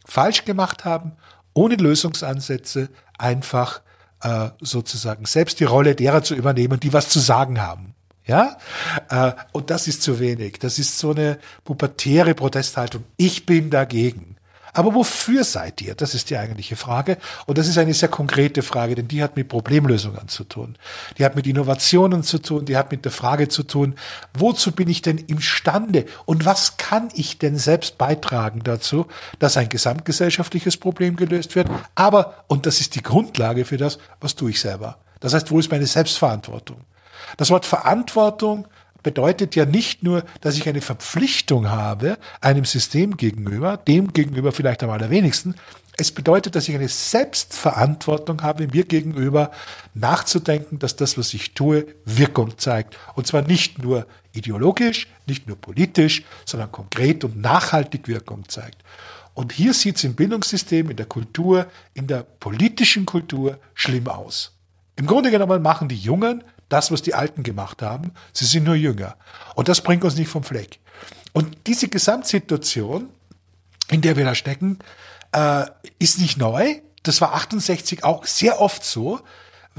falsch 0.06 0.45
gemacht 0.45 0.86
haben 0.86 1.13
ohne 1.59 1.75
Lösungsansätze 1.75 2.87
einfach 3.17 3.81
äh, 4.23 4.49
sozusagen 4.61 5.25
selbst 5.25 5.59
die 5.59 5.65
Rolle 5.65 5.93
derer 5.93 6.23
zu 6.23 6.33
übernehmen, 6.33 6.79
die 6.79 6.93
was 6.93 7.09
zu 7.09 7.19
sagen 7.19 7.61
haben. 7.61 7.95
Ja, 8.25 8.57
äh, 9.09 9.33
und 9.51 9.69
das 9.69 9.89
ist 9.89 10.01
zu 10.01 10.21
wenig. 10.21 10.59
Das 10.59 10.79
ist 10.79 10.97
so 10.97 11.11
eine 11.11 11.37
pubertäre 11.65 12.33
Protesthaltung. 12.33 13.03
Ich 13.17 13.45
bin 13.45 13.69
dagegen. 13.71 14.37
Aber 14.73 14.93
wofür 14.93 15.43
seid 15.43 15.82
ihr? 15.82 15.95
Das 15.95 16.13
ist 16.13 16.29
die 16.29 16.38
eigentliche 16.38 16.75
Frage. 16.75 17.17
Und 17.45 17.58
das 17.58 17.67
ist 17.67 17.77
eine 17.77 17.93
sehr 17.93 18.10
konkrete 18.10 18.62
Frage, 18.62 18.95
denn 18.95 19.08
die 19.08 19.23
hat 19.23 19.36
mit 19.36 19.47
Problemlösungen 19.47 20.27
zu 20.27 20.43
tun. 20.43 20.75
Die 21.17 21.25
hat 21.25 21.36
mit 21.36 21.47
Innovationen 21.47 22.23
zu 22.23 22.39
tun. 22.39 22.65
Die 22.65 22.77
hat 22.77 22.91
mit 22.91 23.05
der 23.05 23.12
Frage 23.12 23.47
zu 23.47 23.63
tun, 23.63 23.95
wozu 24.34 24.71
bin 24.71 24.89
ich 24.89 25.01
denn 25.01 25.17
imstande? 25.17 26.05
Und 26.25 26.45
was 26.45 26.77
kann 26.77 27.10
ich 27.13 27.39
denn 27.39 27.58
selbst 27.58 27.97
beitragen 27.97 28.62
dazu, 28.63 29.08
dass 29.39 29.58
ein 29.58 29.69
gesamtgesellschaftliches 29.69 30.77
Problem 30.77 31.15
gelöst 31.15 31.55
wird? 31.55 31.69
Aber, 31.95 32.43
und 32.47 32.65
das 32.65 32.82
ist 32.82 32.95
die 32.95 33.03
Grundlage 33.03 33.65
für 33.65 33.77
das, 33.77 33.97
was 34.21 34.36
tue 34.36 34.51
ich 34.51 34.60
selber? 34.60 34.97
Das 35.19 35.34
heißt, 35.34 35.51
wo 35.51 35.60
ist 35.60 35.71
meine 35.71 35.86
Selbstverantwortung? 35.86 36.82
Das 37.38 37.49
Wort 37.49 37.65
Verantwortung 37.65 38.67
bedeutet 39.03 39.55
ja 39.55 39.65
nicht 39.65 40.03
nur, 40.03 40.23
dass 40.41 40.57
ich 40.57 40.67
eine 40.67 40.81
Verpflichtung 40.81 41.69
habe 41.69 42.17
einem 42.41 42.65
System 42.65 43.17
gegenüber, 43.17 43.77
dem 43.77 44.13
gegenüber 44.13 44.51
vielleicht 44.51 44.83
am 44.83 44.89
allerwenigsten. 44.89 45.55
Es 45.97 46.12
bedeutet, 46.12 46.55
dass 46.55 46.69
ich 46.69 46.75
eine 46.75 46.88
Selbstverantwortung 46.88 48.41
habe, 48.41 48.67
mir 48.67 48.85
gegenüber 48.85 49.51
nachzudenken, 49.93 50.79
dass 50.79 50.95
das, 50.95 51.17
was 51.17 51.33
ich 51.33 51.53
tue, 51.53 51.88
Wirkung 52.05 52.57
zeigt. 52.57 52.97
Und 53.15 53.27
zwar 53.27 53.41
nicht 53.41 53.79
nur 53.79 54.07
ideologisch, 54.31 55.07
nicht 55.27 55.47
nur 55.47 55.57
politisch, 55.57 56.23
sondern 56.45 56.71
konkret 56.71 57.23
und 57.23 57.41
nachhaltig 57.41 58.07
Wirkung 58.07 58.47
zeigt. 58.47 58.81
Und 59.33 59.53
hier 59.53 59.73
sieht 59.73 59.97
es 59.97 60.03
im 60.03 60.15
Bildungssystem, 60.15 60.89
in 60.89 60.97
der 60.97 61.05
Kultur, 61.05 61.67
in 61.93 62.07
der 62.07 62.23
politischen 62.23 63.05
Kultur 63.05 63.59
schlimm 63.73 64.07
aus. 64.07 64.53
Im 64.95 65.05
Grunde 65.05 65.31
genommen 65.31 65.62
machen 65.62 65.88
die 65.88 65.97
Jungen 65.97 66.43
das, 66.69 66.91
was 66.91 67.01
die 67.01 67.13
Alten 67.13 67.43
gemacht 67.43 67.82
haben. 67.82 68.12
Sie 68.34 68.45
sind 68.45 68.63
nur 68.63 68.75
jünger. 68.75 69.17
Und 69.55 69.67
das 69.67 69.82
bringt 69.82 70.03
uns 70.03 70.15
nicht 70.15 70.29
vom 70.29 70.43
Fleck. 70.43 70.79
Und 71.34 71.67
diese 71.67 71.88
Gesamtsituation, 71.88 73.10
in 73.89 74.01
der 74.01 74.15
wir 74.15 74.25
da 74.25 74.36
stecken, 74.36 74.79
äh, 75.32 75.65
ist 75.99 76.19
nicht 76.19 76.38
neu. 76.38 76.75
Das 77.03 77.21
war 77.21 77.34
68 77.34 78.03
auch 78.03 78.25
sehr 78.25 78.62
oft 78.62 78.84
so 78.84 79.19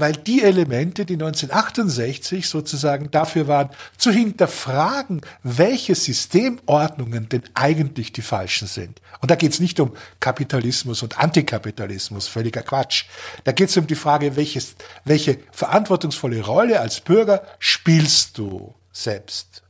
weil 0.01 0.13
die 0.13 0.41
Elemente, 0.41 1.05
die 1.05 1.13
1968 1.13 2.49
sozusagen 2.49 3.11
dafür 3.11 3.47
waren, 3.47 3.69
zu 3.97 4.11
hinterfragen, 4.11 5.21
welche 5.43 5.93
Systemordnungen 5.93 7.29
denn 7.29 7.43
eigentlich 7.53 8.11
die 8.11 8.23
falschen 8.23 8.67
sind. 8.67 8.99
Und 9.21 9.29
da 9.29 9.35
geht 9.35 9.53
es 9.53 9.59
nicht 9.59 9.79
um 9.79 9.95
Kapitalismus 10.19 11.03
und 11.03 11.19
Antikapitalismus, 11.19 12.27
völliger 12.27 12.63
Quatsch. 12.63 13.05
Da 13.43 13.51
geht 13.51 13.69
es 13.69 13.77
um 13.77 13.85
die 13.85 13.95
Frage, 13.95 14.35
welches, 14.35 14.75
welche 15.05 15.37
verantwortungsvolle 15.51 16.41
Rolle 16.41 16.79
als 16.79 16.99
Bürger 16.99 17.43
spielst 17.59 18.39
du 18.39 18.73
selbst? 18.91 19.61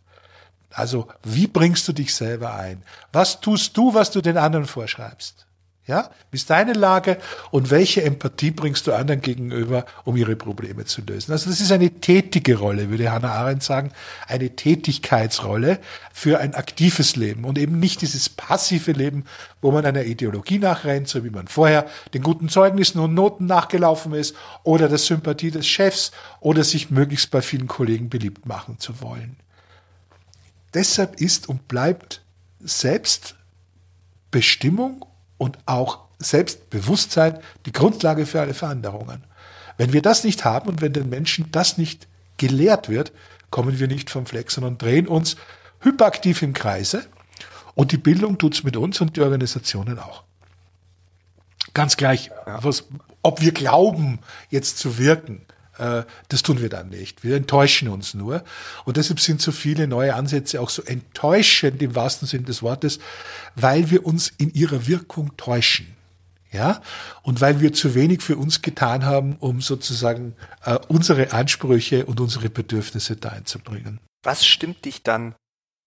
Also, 0.72 1.10
wie 1.24 1.48
bringst 1.48 1.86
du 1.90 1.92
dich 1.92 2.16
selber 2.16 2.56
ein? 2.56 2.84
Was 3.12 3.42
tust 3.42 3.76
du, 3.76 3.94
was 3.94 4.12
du 4.12 4.22
den 4.22 4.38
anderen 4.38 4.66
vorschreibst? 4.66 5.46
Ja, 5.92 6.10
wie 6.32 6.38
ist 6.38 6.50
deine 6.50 6.72
Lage 6.72 7.18
und 7.52 7.70
welche 7.70 8.04
Empathie 8.04 8.52
bringst 8.52 8.88
du 8.88 8.94
anderen 8.94 9.20
gegenüber, 9.20 9.86
um 10.06 10.16
ihre 10.16 10.38
Probleme 10.38 10.86
zu 10.86 11.02
lösen? 11.02 11.34
Also 11.34 11.50
das 11.50 11.60
ist 11.60 11.74
eine 11.74 11.90
tätige 11.90 12.58
Rolle, 12.58 12.90
würde 12.90 13.12
Hannah 13.12 13.34
Arendt 13.34 13.62
sagen, 13.62 13.92
eine 14.26 14.56
Tätigkeitsrolle 14.56 15.80
für 16.14 16.40
ein 16.40 16.54
aktives 16.54 17.18
Leben 17.18 17.44
und 17.44 17.58
eben 17.58 17.82
nicht 17.82 18.00
dieses 18.00 18.30
passive 18.30 18.94
Leben, 18.94 19.26
wo 19.62 19.74
man 19.74 19.86
einer 19.86 20.06
Ideologie 20.06 20.60
nachrennt, 20.60 21.10
so 21.10 21.26
wie 21.26 21.30
man 21.30 21.50
vorher 21.50 21.86
den 22.14 22.24
guten 22.24 22.48
Zeugnissen 22.48 23.02
und 23.02 23.14
Noten 23.14 23.46
nachgelaufen 23.46 24.14
ist 24.14 24.34
oder 24.64 24.88
der 24.88 24.98
Sympathie 24.98 25.52
des 25.52 25.68
Chefs 25.68 26.14
oder 26.40 26.64
sich 26.64 26.90
möglichst 26.90 27.32
bei 27.32 27.42
vielen 27.42 27.68
Kollegen 27.68 28.08
beliebt 28.08 28.46
machen 28.46 28.80
zu 28.80 29.02
wollen. 29.02 29.36
Deshalb 30.74 31.20
ist 31.20 31.50
und 31.50 31.68
bleibt 31.68 32.22
Selbstbestimmung 32.62 35.06
und 35.42 35.58
auch 35.66 36.02
Selbstbewusstsein 36.20 37.40
die 37.66 37.72
Grundlage 37.72 38.28
für 38.28 38.42
alle 38.42 38.54
Veränderungen. 38.54 39.24
Wenn 39.76 39.92
wir 39.92 40.04
das 40.04 40.24
nicht 40.24 40.46
haben 40.46 40.70
und 40.70 40.82
wenn 40.82 40.94
den 40.94 41.10
Menschen 41.10 41.52
das 41.52 41.80
nicht 41.80 42.08
gelehrt 42.38 42.90
wird, 42.90 43.12
kommen 43.50 43.80
wir 43.80 43.88
nicht 43.88 44.12
vom 44.12 44.28
Fleck, 44.28 44.52
sondern 44.52 44.78
drehen 44.78 45.08
uns 45.08 45.38
hyperaktiv 45.80 46.44
im 46.44 46.54
Kreise 46.54 47.08
und 47.74 47.92
die 47.92 47.98
Bildung 47.98 48.38
tut 48.38 48.54
es 48.54 48.64
mit 48.64 48.78
uns 48.78 49.02
und 49.02 49.18
die 49.18 49.22
Organisationen 49.22 49.98
auch. 49.98 50.22
Ganz 51.74 51.98
gleich, 51.98 52.30
was, 52.46 52.84
ob 53.24 53.42
wir 53.42 53.52
glauben, 53.52 54.20
jetzt 54.52 54.78
zu 54.78 55.00
wirken 55.00 55.42
das 55.78 56.44
tun 56.44 56.62
wir 56.62 56.70
dann 56.70 56.90
nicht. 56.90 57.24
Wir 57.24 57.36
enttäuschen 57.36 57.88
uns 57.88 58.14
nur. 58.14 58.44
Und 58.86 58.98
deshalb 58.98 59.20
sind 59.20 59.42
so 59.42 59.52
viele 59.52 59.88
neue 59.88 60.16
Ansätze 60.16 60.62
auch 60.62 60.70
so 60.70 60.84
enttäuschend 60.84 61.82
im 61.82 61.96
wahrsten 61.96 62.28
Sinne 62.28 62.44
des 62.44 62.62
Wortes, 62.62 63.00
weil 63.56 63.90
wir 63.90 64.06
uns 64.06 64.32
in 64.38 64.54
ihrer 64.54 64.88
Wirkung 64.88 65.36
täuschen. 65.38 65.96
Ja, 66.52 66.82
und 67.22 67.40
weil 67.40 67.62
wir 67.62 67.72
zu 67.72 67.96
wenig 67.96 68.22
für 68.22 68.36
uns 68.36 68.62
getan 68.62 69.06
haben, 69.06 69.38
um 69.40 69.62
sozusagen 69.62 70.36
äh, 70.66 70.78
unsere 70.90 71.32
Ansprüche 71.32 72.06
und 72.06 72.20
unsere 72.20 72.50
Bedürfnisse 72.50 73.16
da 73.16 73.30
einzubringen. 73.30 74.02
Was 74.22 74.46
stimmt 74.46 74.84
dich 74.84 75.02
dann 75.02 75.34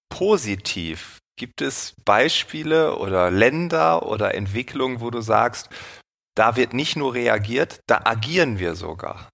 positiv? 0.08 1.18
Gibt 1.36 1.60
es 1.60 1.92
Beispiele 2.06 2.96
oder 2.96 3.30
Länder 3.30 4.06
oder 4.06 4.34
Entwicklungen, 4.34 5.00
wo 5.00 5.10
du 5.10 5.20
sagst, 5.20 5.68
da 6.34 6.56
wird 6.56 6.72
nicht 6.72 6.96
nur 6.96 7.12
reagiert, 7.12 7.80
da 7.86 8.00
agieren 8.04 8.58
wir 8.58 8.74
sogar? 8.74 9.28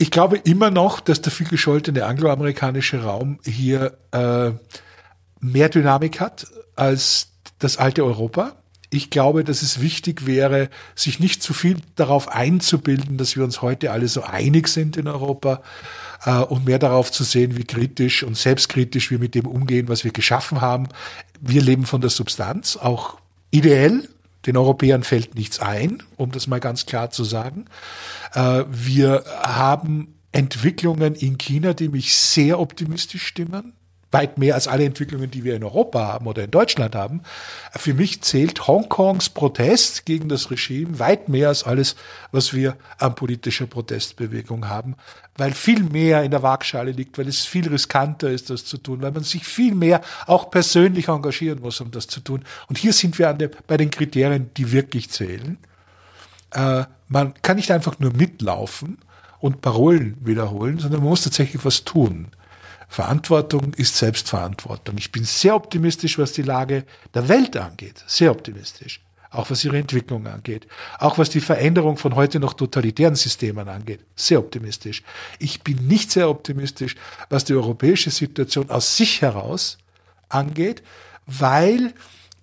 Ich 0.00 0.10
glaube 0.10 0.38
immer 0.38 0.70
noch, 0.70 1.00
dass 1.00 1.20
der 1.20 1.30
vielgescholtene 1.30 2.06
angloamerikanische 2.06 3.02
Raum 3.02 3.38
hier 3.44 3.98
äh, 4.12 4.52
mehr 5.40 5.68
Dynamik 5.68 6.20
hat 6.20 6.46
als 6.74 7.32
das 7.58 7.76
alte 7.76 8.04
Europa. 8.04 8.56
Ich 8.88 9.10
glaube, 9.10 9.44
dass 9.44 9.60
es 9.60 9.80
wichtig 9.80 10.26
wäre, 10.26 10.70
sich 10.94 11.20
nicht 11.20 11.42
zu 11.42 11.52
viel 11.52 11.76
darauf 11.96 12.28
einzubilden, 12.28 13.18
dass 13.18 13.36
wir 13.36 13.44
uns 13.44 13.62
heute 13.62 13.92
alle 13.92 14.08
so 14.08 14.22
einig 14.22 14.68
sind 14.68 14.96
in 14.96 15.06
Europa 15.06 15.62
äh, 16.24 16.38
und 16.38 16.64
mehr 16.64 16.78
darauf 16.78 17.12
zu 17.12 17.22
sehen, 17.22 17.58
wie 17.58 17.64
kritisch 17.64 18.22
und 18.22 18.38
selbstkritisch 18.38 19.10
wir 19.10 19.18
mit 19.18 19.34
dem 19.34 19.46
umgehen, 19.46 19.88
was 19.88 20.02
wir 20.02 20.12
geschaffen 20.12 20.60
haben. 20.60 20.88
Wir 21.40 21.60
leben 21.62 21.84
von 21.84 22.00
der 22.00 22.10
Substanz, 22.10 22.76
auch 22.76 23.18
ideell. 23.50 24.08
Den 24.46 24.56
Europäern 24.56 25.02
fällt 25.02 25.34
nichts 25.34 25.60
ein, 25.60 26.02
um 26.16 26.32
das 26.32 26.46
mal 26.46 26.60
ganz 26.60 26.86
klar 26.86 27.10
zu 27.10 27.24
sagen. 27.24 27.66
Äh, 28.34 28.64
wir 28.68 29.24
haben 29.42 30.14
Entwicklungen 30.32 31.14
in 31.14 31.38
China, 31.38 31.74
die 31.74 31.88
mich 31.88 32.14
sehr 32.14 32.58
optimistisch 32.58 33.26
stimmen 33.26 33.74
weit 34.12 34.38
mehr 34.38 34.54
als 34.54 34.66
alle 34.66 34.84
Entwicklungen, 34.84 35.30
die 35.30 35.44
wir 35.44 35.54
in 35.54 35.62
Europa 35.62 36.06
haben 36.06 36.26
oder 36.26 36.44
in 36.44 36.50
Deutschland 36.50 36.94
haben. 36.94 37.22
Für 37.76 37.94
mich 37.94 38.22
zählt 38.22 38.66
Hongkongs 38.66 39.30
Protest 39.30 40.04
gegen 40.04 40.28
das 40.28 40.50
Regime 40.50 40.98
weit 40.98 41.28
mehr 41.28 41.48
als 41.48 41.64
alles, 41.64 41.94
was 42.32 42.52
wir 42.52 42.76
an 42.98 43.14
politischer 43.14 43.66
Protestbewegung 43.66 44.68
haben, 44.68 44.96
weil 45.36 45.52
viel 45.52 45.82
mehr 45.84 46.24
in 46.24 46.32
der 46.32 46.42
Waagschale 46.42 46.90
liegt, 46.90 47.18
weil 47.18 47.28
es 47.28 47.44
viel 47.44 47.68
riskanter 47.68 48.30
ist, 48.30 48.50
das 48.50 48.64
zu 48.64 48.78
tun, 48.78 49.00
weil 49.02 49.12
man 49.12 49.22
sich 49.22 49.44
viel 49.44 49.74
mehr 49.74 50.00
auch 50.26 50.50
persönlich 50.50 51.08
engagieren 51.08 51.60
muss, 51.60 51.80
um 51.80 51.90
das 51.90 52.08
zu 52.08 52.20
tun. 52.20 52.44
Und 52.68 52.78
hier 52.78 52.92
sind 52.92 53.18
wir 53.18 53.32
der, 53.32 53.50
bei 53.66 53.76
den 53.76 53.90
Kriterien, 53.90 54.50
die 54.56 54.72
wirklich 54.72 55.10
zählen. 55.10 55.58
Äh, 56.52 56.84
man 57.08 57.34
kann 57.42 57.56
nicht 57.56 57.70
einfach 57.70 57.98
nur 58.00 58.12
mitlaufen 58.12 58.98
und 59.38 59.62
Parolen 59.62 60.16
wiederholen, 60.20 60.78
sondern 60.78 61.00
man 61.00 61.10
muss 61.10 61.22
tatsächlich 61.22 61.64
was 61.64 61.84
tun. 61.84 62.28
Verantwortung 62.90 63.72
ist 63.74 63.96
Selbstverantwortung. 63.96 64.98
Ich 64.98 65.12
bin 65.12 65.22
sehr 65.22 65.54
optimistisch, 65.54 66.18
was 66.18 66.32
die 66.32 66.42
Lage 66.42 66.84
der 67.14 67.28
Welt 67.28 67.56
angeht. 67.56 68.02
Sehr 68.08 68.32
optimistisch. 68.32 69.00
Auch 69.30 69.48
was 69.48 69.64
ihre 69.64 69.78
Entwicklung 69.78 70.26
angeht. 70.26 70.66
Auch 70.98 71.16
was 71.16 71.30
die 71.30 71.40
Veränderung 71.40 71.96
von 71.96 72.16
heute 72.16 72.40
noch 72.40 72.52
totalitären 72.52 73.14
Systemen 73.14 73.68
angeht. 73.68 74.00
Sehr 74.16 74.40
optimistisch. 74.40 75.04
Ich 75.38 75.62
bin 75.62 75.86
nicht 75.86 76.10
sehr 76.10 76.28
optimistisch, 76.28 76.96
was 77.28 77.44
die 77.44 77.54
europäische 77.54 78.10
Situation 78.10 78.68
aus 78.70 78.96
sich 78.96 79.22
heraus 79.22 79.78
angeht, 80.28 80.82
weil 81.26 81.94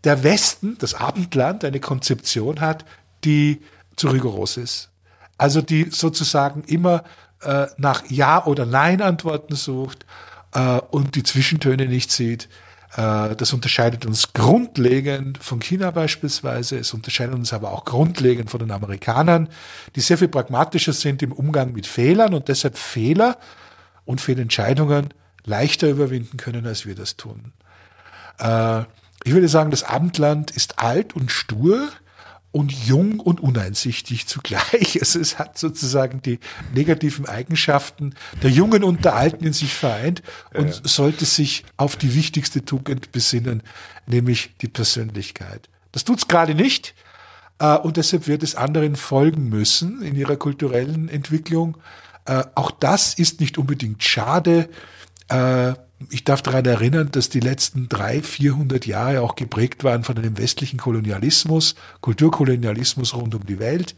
der 0.06 0.24
Westen, 0.24 0.78
das 0.80 0.94
Abendland, 0.94 1.66
eine 1.66 1.82
Konzeption 1.82 2.62
hat, 2.62 2.86
die 3.26 3.62
zu 3.98 4.08
rigoros 4.08 4.56
ist. 4.56 4.92
Also 5.38 5.62
die 5.62 5.90
sozusagen 5.92 6.64
immer 6.64 7.04
äh, 7.42 7.68
nach 7.76 8.10
Ja 8.10 8.46
oder 8.46 8.66
Nein 8.66 9.02
Antworten 9.02 9.58
sucht 9.58 10.06
äh, 10.58 10.82
und 10.89 11.15
die 11.15 11.24
Zwischentöne 11.24 11.86
nicht 11.86 12.12
sieht. 12.12 12.50
Äh, 12.96 13.36
das 13.36 13.54
unterscheidet 13.54 14.06
uns 14.06 14.34
grundlegend 14.34 15.38
von 15.38 15.60
China 15.60 15.91
beispielsweise. 15.91 16.78
Es 16.80 16.93
unterscheidet 16.93 17.36
uns 17.36 17.54
aber 17.54 17.72
auch 17.72 17.86
grundlegend 17.86 18.50
von 18.50 18.60
den 18.60 18.72
Amerikanern, 18.72 19.50
die 19.96 20.02
sehr 20.02 20.17
viel 20.17 20.28
pragmatischer 20.28 20.93
sind 20.93 21.22
im 21.22 21.32
Umgang 21.32 21.74
mit 21.74 21.86
Fehlern 21.86 22.34
und 22.34 22.48
deshalb 22.48 22.78
Fehler 22.78 23.38
und 24.06 24.20
Fehlentscheidungen 24.20 25.13
leichter 25.46 25.89
überwinden 25.89 26.38
können, 26.38 26.65
als 26.65 26.86
wir 26.86 26.96
das 26.96 27.17
tun. 27.17 27.54
Äh, 28.39 28.82
ich 29.24 29.34
würde 29.34 29.48
sagen, 29.48 29.72
das 29.72 29.84
Abendland 29.84 30.52
ist 30.52 30.80
alt 30.80 31.15
und 31.15 31.32
stur 31.32 31.89
und 32.52 32.72
jung 32.72 33.20
und 33.20 33.40
uneinsichtig 33.40 34.28
zugleich. 34.28 35.00
Also 35.00 35.20
es 35.20 35.38
hat 35.38 35.58
sozusagen 35.58 36.22
die 36.22 36.40
negativen 36.74 37.26
Eigenschaften 37.28 38.16
der 38.42 38.50
Jungen 38.50 38.84
und 38.84 39.06
der 39.06 39.16
Alten 39.16 39.46
in 39.46 39.54
sich 39.54 39.74
vereint 39.74 40.24
und 40.54 40.70
ja. 40.70 40.82
sollte 40.84 41.26
sich 41.26 41.66
auf 41.78 41.96
die 41.96 42.16
wichtigste 42.16 42.66
Tugend 42.66 43.12
besinnen, 43.12 43.64
nämlich 44.06 44.56
die 44.62 44.68
Persönlichkeit. 44.68 45.70
Das 45.92 46.04
tut's 46.04 46.28
gerade 46.28 46.56
nicht. 46.56 46.96
Äh, 47.60 47.78
und 47.78 47.98
deshalb 47.98 48.28
wird 48.28 48.44
es 48.44 48.56
anderen 48.56 48.96
folgen 48.96 49.50
müssen 49.50 50.02
in 50.02 50.16
ihrer 50.16 50.36
kulturellen 50.36 51.10
Entwicklung. 51.10 51.78
Äh, 52.26 52.44
auch 52.56 52.72
das 52.72 53.14
ist 53.14 53.40
nicht 53.40 53.58
unbedingt 53.58 54.04
schade. 54.04 54.70
Ich 56.10 56.24
darf 56.24 56.42
daran 56.42 56.66
erinnern, 56.66 57.10
dass 57.12 57.30
die 57.30 57.40
letzten 57.40 57.90
drei, 57.90 58.22
vierhundert 58.22 58.86
Jahre 58.86 59.22
auch 59.22 59.36
geprägt 59.36 59.84
waren 59.84 60.04
von 60.04 60.18
einem 60.18 60.38
westlichen 60.38 60.78
Kolonialismus, 60.78 61.76
Kulturkolonialismus 62.02 63.16
rund 63.16 63.34
um 63.34 63.46
die 63.46 63.60
Welt. 63.60 63.96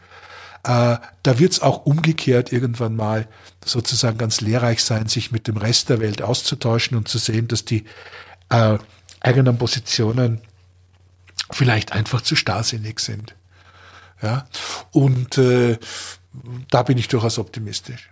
Äh, 0.63 0.97
da 1.23 1.39
wird 1.39 1.53
es 1.53 1.61
auch 1.61 1.85
umgekehrt 1.85 2.51
irgendwann 2.51 2.95
mal 2.95 3.27
sozusagen 3.63 4.17
ganz 4.17 4.41
lehrreich 4.41 4.83
sein, 4.83 5.07
sich 5.07 5.31
mit 5.31 5.47
dem 5.47 5.57
Rest 5.57 5.89
der 5.89 5.99
Welt 5.99 6.21
auszutauschen 6.21 6.97
und 6.97 7.07
zu 7.07 7.17
sehen, 7.17 7.47
dass 7.47 7.65
die 7.65 7.85
äh, 8.49 8.77
eigenen 9.19 9.57
Positionen 9.57 10.41
vielleicht 11.51 11.91
einfach 11.91 12.21
zu 12.21 12.35
starrsinnig 12.35 12.99
sind. 12.99 13.35
Ja, 14.21 14.47
und 14.91 15.37
äh, 15.37 15.77
da 16.69 16.83
bin 16.83 16.97
ich 16.97 17.07
durchaus 17.07 17.39
optimistisch. 17.39 18.09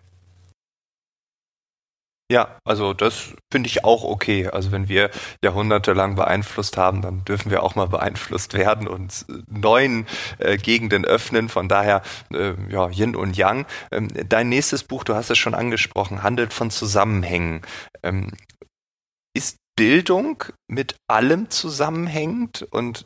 Ja, 2.30 2.60
also 2.66 2.94
das 2.94 3.34
finde 3.50 3.68
ich 3.68 3.86
auch 3.86 4.04
okay. 4.04 4.48
Also 4.48 4.74
wenn 4.74 4.90
wir 4.90 5.12
jahrhundertelang 5.42 6.16
beeinflusst 6.16 6.76
haben, 6.76 7.02
dann 7.02 7.24
dürfen 7.24 7.52
wir 7.52 7.64
auch 7.64 7.76
mal 7.76 7.88
beeinflusst 7.88 8.54
werden 8.54 8.88
und 8.88 9.26
neuen 9.50 10.06
äh, 10.40 10.58
Gegenden 10.58 11.06
öffnen. 11.06 11.48
Von 11.48 11.70
daher, 11.70 12.02
äh, 12.34 12.54
ja, 12.70 12.90
Yin 12.90 13.16
und 13.16 13.38
Yang. 13.38 13.66
Ähm, 13.92 14.10
dein 14.28 14.50
nächstes 14.50 14.84
Buch, 14.84 15.06
du 15.06 15.16
hast 15.16 15.30
es 15.30 15.38
schon 15.38 15.56
angesprochen, 15.56 16.22
handelt 16.22 16.52
von 16.52 16.70
Zusammenhängen. 16.70 17.62
Ähm, 18.04 18.34
ist 19.34 19.56
Bildung 19.78 20.44
mit 20.68 20.98
allem 21.08 21.50
zusammenhängend 21.50 22.64
und 22.72 23.06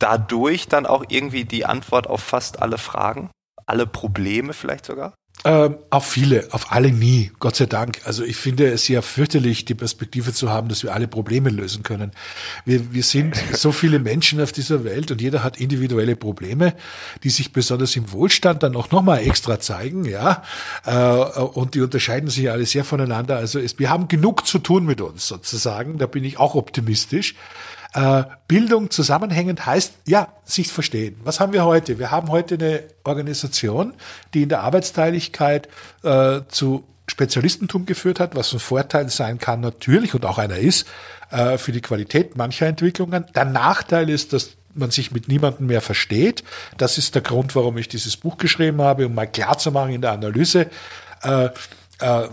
dadurch 0.00 0.66
dann 0.66 0.86
auch 0.86 1.04
irgendwie 1.08 1.44
die 1.44 1.64
Antwort 1.64 2.08
auf 2.08 2.22
fast 2.22 2.60
alle 2.60 2.78
Fragen? 2.78 3.30
Alle 3.66 3.86
Probleme 3.86 4.52
vielleicht 4.52 4.84
sogar? 4.86 5.14
Ähm, 5.44 5.78
auf 5.90 6.06
viele, 6.06 6.46
auf 6.52 6.70
alle 6.70 6.92
nie, 6.92 7.32
Gott 7.40 7.56
sei 7.56 7.66
Dank. 7.66 8.02
Also 8.04 8.22
ich 8.22 8.36
finde 8.36 8.68
es 8.68 8.86
ja 8.86 9.02
fürchterlich, 9.02 9.64
die 9.64 9.74
Perspektive 9.74 10.32
zu 10.32 10.50
haben, 10.50 10.68
dass 10.68 10.84
wir 10.84 10.94
alle 10.94 11.08
Probleme 11.08 11.50
lösen 11.50 11.82
können. 11.82 12.12
Wir, 12.64 12.92
wir 12.92 13.02
sind 13.02 13.34
so 13.52 13.72
viele 13.72 13.98
Menschen 13.98 14.40
auf 14.40 14.52
dieser 14.52 14.84
Welt 14.84 15.10
und 15.10 15.20
jeder 15.20 15.42
hat 15.42 15.58
individuelle 15.58 16.14
Probleme, 16.14 16.74
die 17.24 17.30
sich 17.30 17.52
besonders 17.52 17.96
im 17.96 18.12
Wohlstand 18.12 18.62
dann 18.62 18.76
auch 18.76 18.92
nochmal 18.92 19.26
extra 19.26 19.58
zeigen, 19.58 20.04
ja. 20.04 20.44
Äh, 20.84 21.40
und 21.40 21.74
die 21.74 21.80
unterscheiden 21.80 22.30
sich 22.30 22.48
alle 22.48 22.64
sehr 22.64 22.84
voneinander. 22.84 23.36
Also 23.36 23.58
es, 23.58 23.80
wir 23.80 23.90
haben 23.90 24.06
genug 24.06 24.46
zu 24.46 24.60
tun 24.60 24.86
mit 24.86 25.00
uns 25.00 25.26
sozusagen. 25.26 25.98
Da 25.98 26.06
bin 26.06 26.22
ich 26.22 26.38
auch 26.38 26.54
optimistisch. 26.54 27.34
Äh, 27.94 28.24
Bildung 28.48 28.90
zusammenhängend 28.90 29.66
heißt, 29.66 29.94
ja, 30.06 30.28
sich 30.44 30.72
verstehen. 30.72 31.16
Was 31.24 31.40
haben 31.40 31.52
wir 31.52 31.64
heute? 31.64 31.98
Wir 31.98 32.10
haben 32.10 32.30
heute 32.30 32.54
eine 32.54 32.84
Organisation, 33.04 33.94
die 34.32 34.42
in 34.42 34.48
der 34.48 34.60
Arbeitsteiligkeit 34.60 35.68
äh, 36.02 36.40
zu 36.48 36.84
Spezialistentum 37.06 37.84
geführt 37.84 38.20
hat, 38.20 38.34
was 38.34 38.52
ein 38.52 38.60
Vorteil 38.60 39.08
sein 39.10 39.38
kann 39.38 39.60
natürlich 39.60 40.14
und 40.14 40.24
auch 40.24 40.38
einer 40.38 40.56
ist 40.56 40.86
äh, 41.30 41.58
für 41.58 41.72
die 41.72 41.82
Qualität 41.82 42.36
mancher 42.36 42.66
Entwicklungen. 42.66 43.26
Der 43.34 43.44
Nachteil 43.44 44.08
ist, 44.08 44.32
dass 44.32 44.52
man 44.74 44.90
sich 44.90 45.10
mit 45.12 45.28
niemandem 45.28 45.66
mehr 45.66 45.82
versteht. 45.82 46.42
Das 46.78 46.96
ist 46.96 47.14
der 47.14 47.22
Grund, 47.22 47.54
warum 47.54 47.76
ich 47.76 47.88
dieses 47.88 48.16
Buch 48.16 48.38
geschrieben 48.38 48.80
habe, 48.80 49.06
um 49.06 49.14
mal 49.14 49.26
klar 49.26 49.58
zu 49.58 49.70
machen 49.70 49.92
in 49.92 50.00
der 50.00 50.12
Analyse, 50.12 50.70
äh, 51.22 51.50
äh, 52.02 52.28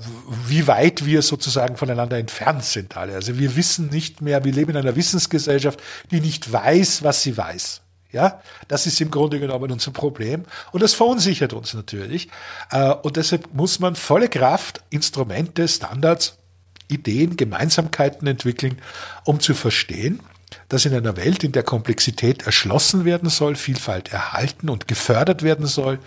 wie 0.47 0.67
weit 0.67 1.05
wir 1.05 1.21
sozusagen 1.21 1.77
voneinander 1.77 2.17
entfernt 2.17 2.63
sind 2.63 2.97
alle. 2.97 3.13
Also 3.13 3.37
wir 3.37 3.55
wissen 3.55 3.87
nicht 3.87 4.21
mehr, 4.21 4.43
wir 4.43 4.51
leben 4.51 4.71
in 4.71 4.77
einer 4.77 4.95
Wissensgesellschaft, 4.95 5.79
die 6.11 6.21
nicht 6.21 6.51
weiß, 6.51 7.03
was 7.03 7.23
sie 7.23 7.37
weiß. 7.37 7.81
Ja, 8.11 8.41
das 8.67 8.87
ist 8.87 8.99
im 9.01 9.11
Grunde 9.11 9.39
genommen 9.39 9.71
unser 9.71 9.91
Problem 9.91 10.43
und 10.71 10.81
das 10.81 10.95
verunsichert 10.95 11.53
uns 11.53 11.75
natürlich. 11.75 12.27
Äh, 12.71 12.89
und 12.89 13.17
deshalb 13.17 13.53
muss 13.53 13.79
man 13.79 13.95
volle 13.95 14.29
Kraft 14.29 14.81
Instrumente, 14.89 15.67
Standards, 15.67 16.39
Ideen, 16.87 17.37
Gemeinsamkeiten 17.37 18.27
entwickeln, 18.27 18.81
um 19.25 19.39
zu 19.39 19.53
verstehen, 19.53 20.21
dass 20.69 20.85
in 20.85 20.95
einer 20.95 21.17
Welt, 21.17 21.43
in 21.43 21.51
der 21.51 21.61
Komplexität 21.61 22.47
erschlossen 22.47 23.05
werden 23.05 23.29
soll, 23.29 23.55
Vielfalt 23.55 24.11
erhalten 24.11 24.69
und 24.69 24.87
gefördert 24.87 25.43
werden 25.43 25.67
soll, 25.67 25.99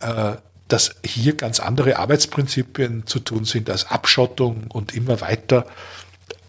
äh, 0.00 0.36
dass 0.68 0.96
hier 1.04 1.36
ganz 1.36 1.60
andere 1.60 1.98
Arbeitsprinzipien 1.98 3.06
zu 3.06 3.20
tun 3.20 3.44
sind 3.44 3.70
als 3.70 3.90
Abschottung 3.90 4.64
und 4.68 4.94
immer 4.94 5.20
weiter 5.20 5.66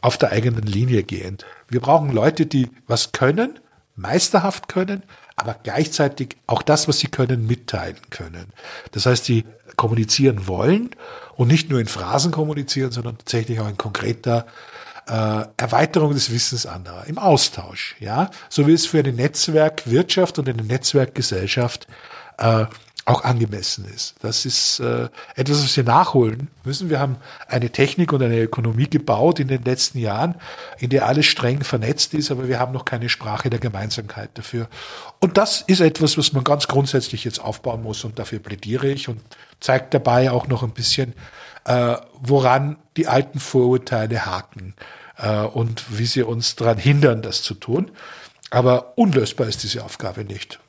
auf 0.02 0.18
der 0.18 0.32
eigenen 0.32 0.64
Linie 0.64 1.04
gehend. 1.04 1.46
Wir 1.68 1.82
brauchen 1.82 2.12
Leute, 2.12 2.46
die 2.46 2.70
was 2.88 3.12
können, 3.12 3.60
meisterhaft 3.96 4.68
können, 4.68 5.04
aber 5.36 5.56
gleichzeitig 5.62 6.38
auch 6.48 6.62
das, 6.62 6.88
was 6.88 7.00
sie 7.00 7.08
können, 7.08 7.46
mitteilen 7.46 7.98
können. 8.10 8.48
Das 8.92 9.06
heißt, 9.06 9.28
die 9.28 9.46
kommunizieren 9.76 10.48
wollen 10.48 10.92
und 11.36 11.48
nicht 11.48 11.70
nur 11.70 11.80
in 11.80 11.88
Phrasen 11.88 12.32
kommunizieren, 12.32 12.92
sondern 12.92 13.18
tatsächlich 13.18 13.60
auch 13.60 13.68
in 13.68 13.78
konkreter 13.78 14.48
äh, 15.08 15.46
Erweiterung 15.58 16.14
des 16.14 16.32
Wissens 16.32 16.66
anderer, 16.66 17.06
im 17.06 17.18
Austausch, 17.18 17.96
ja, 18.00 18.30
so 18.50 18.68
wie 18.68 18.74
es 18.74 18.88
für 18.88 19.00
eine 19.00 19.14
Netzwerkwirtschaft 19.14 20.40
und 20.40 20.50
eine 20.50 20.64
Netzwerkgesellschaft 20.64 21.88
äh, 22.38 22.66
auch 23.08 23.24
angemessen 23.24 23.86
ist. 23.86 24.16
Das 24.22 24.46
ist 24.46 24.82
äh, 24.82 25.08
etwas, 25.36 25.64
was 25.64 25.78
wir 25.78 25.86
nachholen 25.86 26.50
müssen. 26.66 26.90
Wir 26.90 27.00
haben 27.00 27.16
eine 27.48 27.70
Technik 27.70 28.12
und 28.12 28.22
eine 28.22 28.42
Ökonomie 28.42 28.90
gebaut 28.90 29.40
in 29.40 29.48
den 29.48 29.64
letzten 29.64 30.00
Jahren, 30.00 30.36
in 30.78 30.90
der 30.90 31.06
alles 31.06 31.26
streng 31.26 31.64
vernetzt 31.64 32.14
ist, 32.14 32.32
aber 32.32 32.50
wir 32.50 32.60
haben 32.60 32.74
noch 32.74 32.84
keine 32.84 33.08
Sprache 33.08 33.50
der 33.50 33.62
Gemeinsamkeit 33.62 34.32
dafür. 34.34 34.68
Und 35.22 35.38
das 35.38 35.62
ist 35.62 35.80
etwas, 35.80 36.18
was 36.18 36.34
man 36.34 36.44
ganz 36.44 36.68
grundsätzlich 36.68 37.24
jetzt 37.24 37.40
aufbauen 37.40 37.82
muss 37.82 38.04
und 38.04 38.20
dafür 38.20 38.40
plädiere 38.40 38.90
ich 38.90 39.08
und 39.08 39.22
zeigt 39.62 39.94
dabei 39.94 40.30
auch 40.30 40.48
noch 40.48 40.64
ein 40.64 40.72
bisschen, 40.72 41.14
äh, 41.64 41.96
woran 42.20 42.76
die 42.98 43.08
alten 43.08 43.40
Vorurteile 43.40 44.26
haken 44.26 44.74
äh, 45.18 45.44
und 45.44 45.98
wie 45.98 46.06
sie 46.06 46.24
uns 46.24 46.58
daran 46.58 46.78
hindern, 46.78 47.22
das 47.22 47.42
zu 47.42 47.54
tun. 47.54 47.90
Aber 48.50 48.98
unlösbar 48.98 49.48
ist 49.48 49.64
diese 49.64 49.86
Aufgabe 49.86 50.26
nicht. 50.26 50.60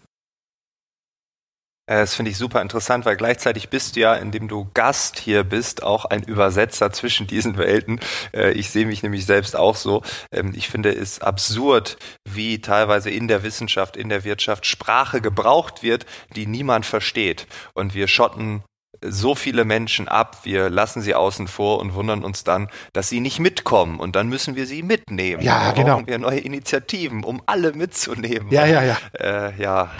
Äh, 1.88 2.00
das 2.00 2.14
finde 2.14 2.30
ich 2.30 2.36
super 2.36 2.62
interessant, 2.62 3.04
weil 3.04 3.16
gleichzeitig 3.16 3.70
bist 3.70 3.96
du 3.96 4.00
ja, 4.00 4.14
indem 4.14 4.46
du 4.46 4.70
Gast 4.74 5.18
hier 5.18 5.42
bist, 5.42 5.82
auch 5.82 6.04
ein 6.04 6.22
Übersetzer 6.22 6.92
zwischen 6.92 7.26
diesen 7.26 7.56
Welten. 7.56 8.00
Äh, 8.32 8.52
ich 8.52 8.70
sehe 8.70 8.86
mich 8.86 9.02
nämlich 9.02 9.26
selbst 9.26 9.56
auch 9.56 9.74
so. 9.74 10.02
Ähm, 10.30 10.52
ich 10.54 10.68
finde 10.68 10.92
es 10.92 11.20
absurd, 11.20 11.96
wie 12.28 12.60
teilweise 12.60 13.10
in 13.10 13.26
der 13.26 13.42
Wissenschaft, 13.42 13.96
in 13.96 14.08
der 14.08 14.24
Wirtschaft 14.24 14.66
Sprache 14.66 15.20
gebraucht 15.20 15.82
wird, 15.82 16.06
die 16.36 16.46
niemand 16.46 16.86
versteht. 16.86 17.46
Und 17.74 17.94
wir 17.94 18.06
schotten 18.06 18.62
so 19.04 19.34
viele 19.34 19.64
Menschen 19.64 20.08
ab, 20.08 20.38
wir 20.42 20.70
lassen 20.70 21.02
sie 21.02 21.14
außen 21.14 21.48
vor 21.48 21.78
und 21.78 21.94
wundern 21.94 22.24
uns 22.24 22.44
dann, 22.44 22.68
dass 22.92 23.08
sie 23.08 23.20
nicht 23.20 23.38
mitkommen 23.38 24.00
und 24.00 24.16
dann 24.16 24.28
müssen 24.28 24.56
wir 24.56 24.66
sie 24.66 24.82
mitnehmen. 24.82 25.42
Ja, 25.42 25.72
dann 25.72 25.74
genau. 25.74 26.02
wir 26.06 26.18
neue 26.18 26.40
Initiativen, 26.40 27.24
um 27.24 27.42
alle 27.46 27.72
mitzunehmen. 27.72 28.48
Ja, 28.50 28.66
ja, 28.66 28.82
ja. 28.82 28.96
Äh, 29.12 29.60
ja. 29.60 29.90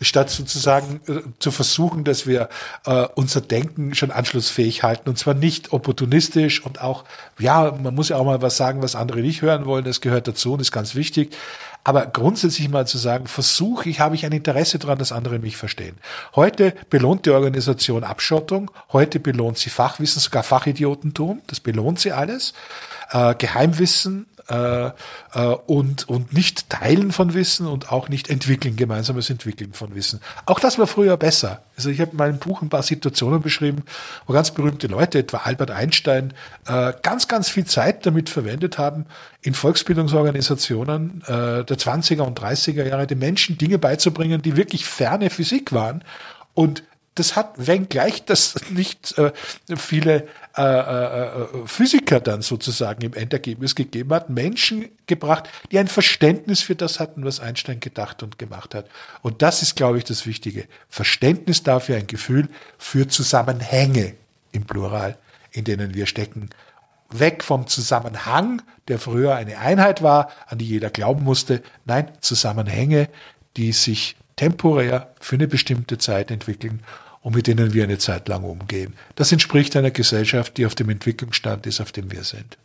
Statt 0.00 0.30
sozusagen 0.30 1.00
äh, 1.08 1.22
zu 1.38 1.50
versuchen, 1.50 2.04
dass 2.04 2.26
wir 2.26 2.48
äh, 2.84 3.06
unser 3.14 3.40
Denken 3.40 3.94
schon 3.94 4.10
anschlussfähig 4.10 4.82
halten 4.82 5.08
und 5.08 5.18
zwar 5.18 5.34
nicht 5.34 5.72
opportunistisch 5.72 6.64
und 6.64 6.80
auch, 6.80 7.04
ja, 7.38 7.72
man 7.82 7.94
muss 7.94 8.10
ja 8.10 8.16
auch 8.16 8.24
mal 8.24 8.42
was 8.42 8.56
sagen, 8.56 8.82
was 8.82 8.94
andere 8.94 9.20
nicht 9.20 9.42
hören 9.42 9.66
wollen, 9.66 9.84
das 9.84 10.00
gehört 10.00 10.28
dazu 10.28 10.54
und 10.54 10.60
ist 10.60 10.72
ganz 10.72 10.94
wichtig. 10.94 11.36
Aber 11.86 12.04
grundsätzlich 12.06 12.68
mal 12.68 12.84
zu 12.84 12.98
sagen, 12.98 13.28
versuche 13.28 13.88
ich, 13.88 14.00
habe 14.00 14.16
ich 14.16 14.26
ein 14.26 14.32
Interesse 14.32 14.80
daran, 14.80 14.98
dass 14.98 15.12
andere 15.12 15.38
mich 15.38 15.56
verstehen. 15.56 15.96
Heute 16.34 16.74
belohnt 16.90 17.26
die 17.26 17.30
Organisation 17.30 18.02
Abschottung, 18.02 18.72
heute 18.92 19.20
belohnt 19.20 19.56
sie 19.56 19.70
Fachwissen, 19.70 20.20
sogar 20.20 20.42
Fachidiotentum, 20.42 21.42
das 21.46 21.60
belohnt 21.60 22.00
sie 22.00 22.10
alles. 22.10 22.54
Äh, 23.12 23.36
Geheimwissen, 23.36 24.26
äh, 24.48 24.86
äh, 24.86 24.92
und, 25.66 26.08
und 26.08 26.32
nicht 26.32 26.70
Teilen 26.70 27.12
von 27.12 27.34
Wissen 27.34 27.66
und 27.66 27.90
auch 27.90 28.08
nicht 28.08 28.30
entwickeln, 28.30 28.76
gemeinsames 28.76 29.28
Entwickeln 29.30 29.72
von 29.72 29.94
Wissen. 29.94 30.20
Auch 30.44 30.60
das 30.60 30.78
war 30.78 30.86
früher 30.86 31.16
besser. 31.16 31.62
Also 31.76 31.90
ich 31.90 32.00
habe 32.00 32.12
in 32.12 32.16
meinem 32.16 32.38
Buch 32.38 32.62
ein 32.62 32.68
paar 32.68 32.82
Situationen 32.82 33.42
beschrieben, 33.42 33.82
wo 34.26 34.32
ganz 34.32 34.52
berühmte 34.52 34.86
Leute, 34.86 35.18
etwa 35.18 35.38
Albert 35.38 35.70
Einstein, 35.70 36.32
äh, 36.66 36.92
ganz, 37.02 37.28
ganz 37.28 37.48
viel 37.48 37.64
Zeit 37.64 38.06
damit 38.06 38.30
verwendet 38.30 38.78
haben, 38.78 39.06
in 39.42 39.54
Volksbildungsorganisationen 39.54 41.22
äh, 41.26 41.64
der 41.64 41.76
20er 41.76 42.22
und 42.22 42.40
30er 42.40 42.84
Jahre 42.84 43.06
den 43.06 43.18
Menschen 43.18 43.58
Dinge 43.58 43.78
beizubringen, 43.78 44.42
die 44.42 44.56
wirklich 44.56 44.86
ferne 44.86 45.30
Physik 45.30 45.72
waren. 45.72 46.02
Und 46.54 46.82
das 47.16 47.34
hat, 47.34 47.54
wenngleich 47.56 48.24
das 48.24 48.54
nicht 48.70 49.18
äh, 49.18 49.32
viele 49.76 50.28
äh, 50.56 50.62
äh, 50.62 51.42
äh, 51.42 51.66
Physiker 51.66 52.20
dann 52.20 52.40
sozusagen 52.40 53.02
im 53.02 53.12
Endergebnis 53.12 53.74
gegeben 53.74 54.14
hat, 54.14 54.30
Menschen 54.30 54.88
gebracht, 55.06 55.50
die 55.70 55.78
ein 55.78 55.88
Verständnis 55.88 56.62
für 56.62 56.74
das 56.74 57.00
hatten, 57.00 57.24
was 57.24 57.40
Einstein 57.40 57.80
gedacht 57.80 58.22
und 58.22 58.38
gemacht 58.38 58.74
hat. 58.74 58.88
Und 59.22 59.42
das 59.42 59.60
ist, 59.60 59.76
glaube 59.76 59.98
ich, 59.98 60.04
das 60.04 60.26
Wichtige. 60.26 60.66
Verständnis 60.88 61.62
dafür, 61.62 61.96
ein 61.96 62.06
Gefühl 62.06 62.48
für 62.78 63.08
Zusammenhänge 63.08 64.14
im 64.52 64.64
Plural, 64.64 65.18
in 65.50 65.64
denen 65.64 65.94
wir 65.94 66.06
stecken. 66.06 66.48
Weg 67.10 67.44
vom 67.44 67.66
Zusammenhang, 67.66 68.62
der 68.88 68.98
früher 68.98 69.34
eine 69.34 69.58
Einheit 69.58 70.02
war, 70.02 70.30
an 70.46 70.58
die 70.58 70.66
jeder 70.66 70.90
glauben 70.90 71.24
musste. 71.24 71.62
Nein, 71.84 72.10
Zusammenhänge, 72.20 73.08
die 73.56 73.72
sich 73.72 74.16
temporär 74.36 75.14
für 75.20 75.36
eine 75.36 75.48
bestimmte 75.48 75.98
Zeit 75.98 76.30
entwickeln 76.30 76.82
und 77.26 77.34
mit 77.34 77.48
denen 77.48 77.74
wir 77.74 77.82
eine 77.82 77.98
Zeit 77.98 78.28
lang 78.28 78.44
umgehen. 78.44 78.94
Das 79.16 79.32
entspricht 79.32 79.74
einer 79.74 79.90
Gesellschaft, 79.90 80.56
die 80.56 80.64
auf 80.64 80.76
dem 80.76 80.90
Entwicklungsstand 80.90 81.66
ist, 81.66 81.80
auf 81.80 81.90
dem 81.90 82.12
wir 82.12 82.22
sind. 82.22 82.56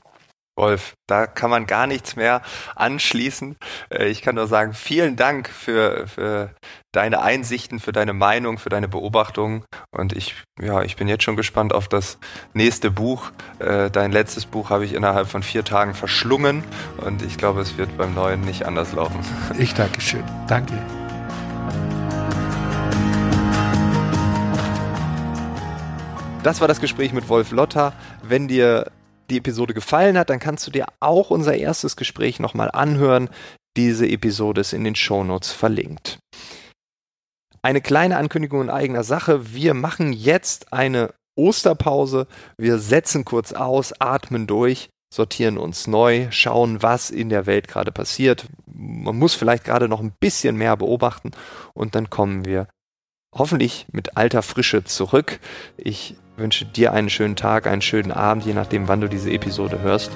Wolf, 0.56 0.93
da 1.08 1.26
kann 1.26 1.50
man 1.50 1.65
gar 1.65 1.88
nichts 1.88 2.15
mehr 2.15 2.43
anschließen. 2.76 3.56
Äh, 3.89 4.10
ich 4.10 4.21
kann 4.21 4.36
nur 4.36 4.45
sagen, 4.45 4.76
vielen 4.76 5.15
Dank 5.15 5.50
für, 5.50 6.06
für 6.06 6.52
deine 6.91 7.24
Einsichten, 7.24 7.80
für 7.80 7.91
deine 7.91 8.13
Meinung, 8.13 8.60
für 8.60 8.69
deine 8.69 8.88
Beobachtungen. 8.88 9.63
Und 9.89 10.13
ich, 10.13 10.36
ja, 10.62 10.84
ich 10.84 10.95
bin 10.95 11.08
jetzt 11.08 11.24
schon 11.24 11.38
gespannt 11.38 11.74
auf 11.74 11.88
das 11.88 12.19
nächste 12.54 12.91
Buch. 12.91 13.32
Äh, 13.58 13.89
dein 13.89 14.12
letztes 14.12 14.45
Buch 14.45 14.69
habe 14.69 14.86
ich 14.86 14.93
innerhalb 14.93 15.28
von 15.28 15.41
vier 15.41 15.63
Tagen 15.65 15.95
verschlungen 15.95 16.63
und 16.97 17.24
ich 17.24 17.38
glaube, 17.38 17.62
es 17.62 17.80
wird 17.80 17.97
beim 17.97 18.13
neuen 18.13 18.41
nicht 18.41 18.67
anders 18.67 18.93
laufen. 18.93 19.21
Ich 19.58 19.74
danke 19.74 20.02
schön. 20.02 20.24
Danke. 20.47 20.74
Das 26.43 26.60
war 26.60 26.67
das 26.67 26.82
Gespräch 26.82 27.13
mit 27.13 27.30
Wolf 27.30 27.51
Lotter. 27.51 27.93
Wenn 28.23 28.47
dir 28.47 28.91
die 29.30 29.38
Episode 29.38 29.75
gefallen 29.75 30.17
hat, 30.17 30.32
dann 30.32 30.39
kannst 30.39 30.65
du 30.65 30.71
dir 30.71 30.88
auch 30.99 31.30
unser 31.30 31.56
erstes 31.56 31.95
Gespräch 31.95 32.39
nochmal 32.39 32.71
anhören. 32.71 33.30
Diese 33.77 34.08
Episode 34.08 34.62
ist 34.62 34.73
in 34.73 34.84
den 34.84 34.95
Shownotes 34.95 35.51
verlinkt. 35.51 36.17
Eine 37.62 37.80
kleine 37.80 38.17
Ankündigung 38.17 38.62
in 38.62 38.69
eigener 38.71 39.04
Sache. 39.04 39.54
Wir 39.54 39.75
machen 39.75 40.13
jetzt 40.13 40.73
eine 40.73 41.13
Osterpause. 41.36 42.25
Wir 42.58 42.80
setzen 42.80 43.23
kurz 43.23 43.54
aus, 43.54 43.93
atmen 43.99 44.47
durch, 44.47 44.89
sortieren 45.13 45.60
uns 45.60 45.86
neu, 45.86 46.25
schauen, 46.32 46.82
was 46.82 47.12
in 47.12 47.30
der 47.30 47.45
Welt 47.45 47.67
gerade 47.67 47.91
passiert. 47.91 48.47
Man 48.65 49.15
muss 49.15 49.36
vielleicht 49.36 49.63
gerade 49.63 49.88
noch 49.88 49.99
ein 49.99 50.13
bisschen 50.19 50.56
mehr 50.56 50.75
beobachten 50.75 51.32
und 51.75 51.93
dann 51.93 52.10
kommen 52.10 52.45
wir 52.45 52.67
hoffentlich 53.34 53.86
mit 53.91 54.17
alter 54.17 54.41
Frische 54.41 54.84
zurück. 54.84 55.39
Ich 56.35 56.41
wünsche 56.41 56.65
dir 56.65 56.93
einen 56.93 57.09
schönen 57.09 57.35
Tag, 57.35 57.67
einen 57.67 57.81
schönen 57.81 58.11
Abend, 58.11 58.45
je 58.45 58.53
nachdem, 58.53 58.87
wann 58.87 59.01
du 59.01 59.07
diese 59.07 59.31
Episode 59.31 59.81
hörst. 59.81 60.11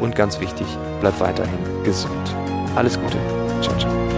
Und 0.00 0.14
ganz 0.14 0.40
wichtig, 0.40 0.66
bleib 1.00 1.18
weiterhin 1.20 1.58
gesund. 1.84 2.34
Alles 2.76 3.00
Gute. 3.00 3.18
Ciao, 3.62 3.76
ciao. 3.78 4.13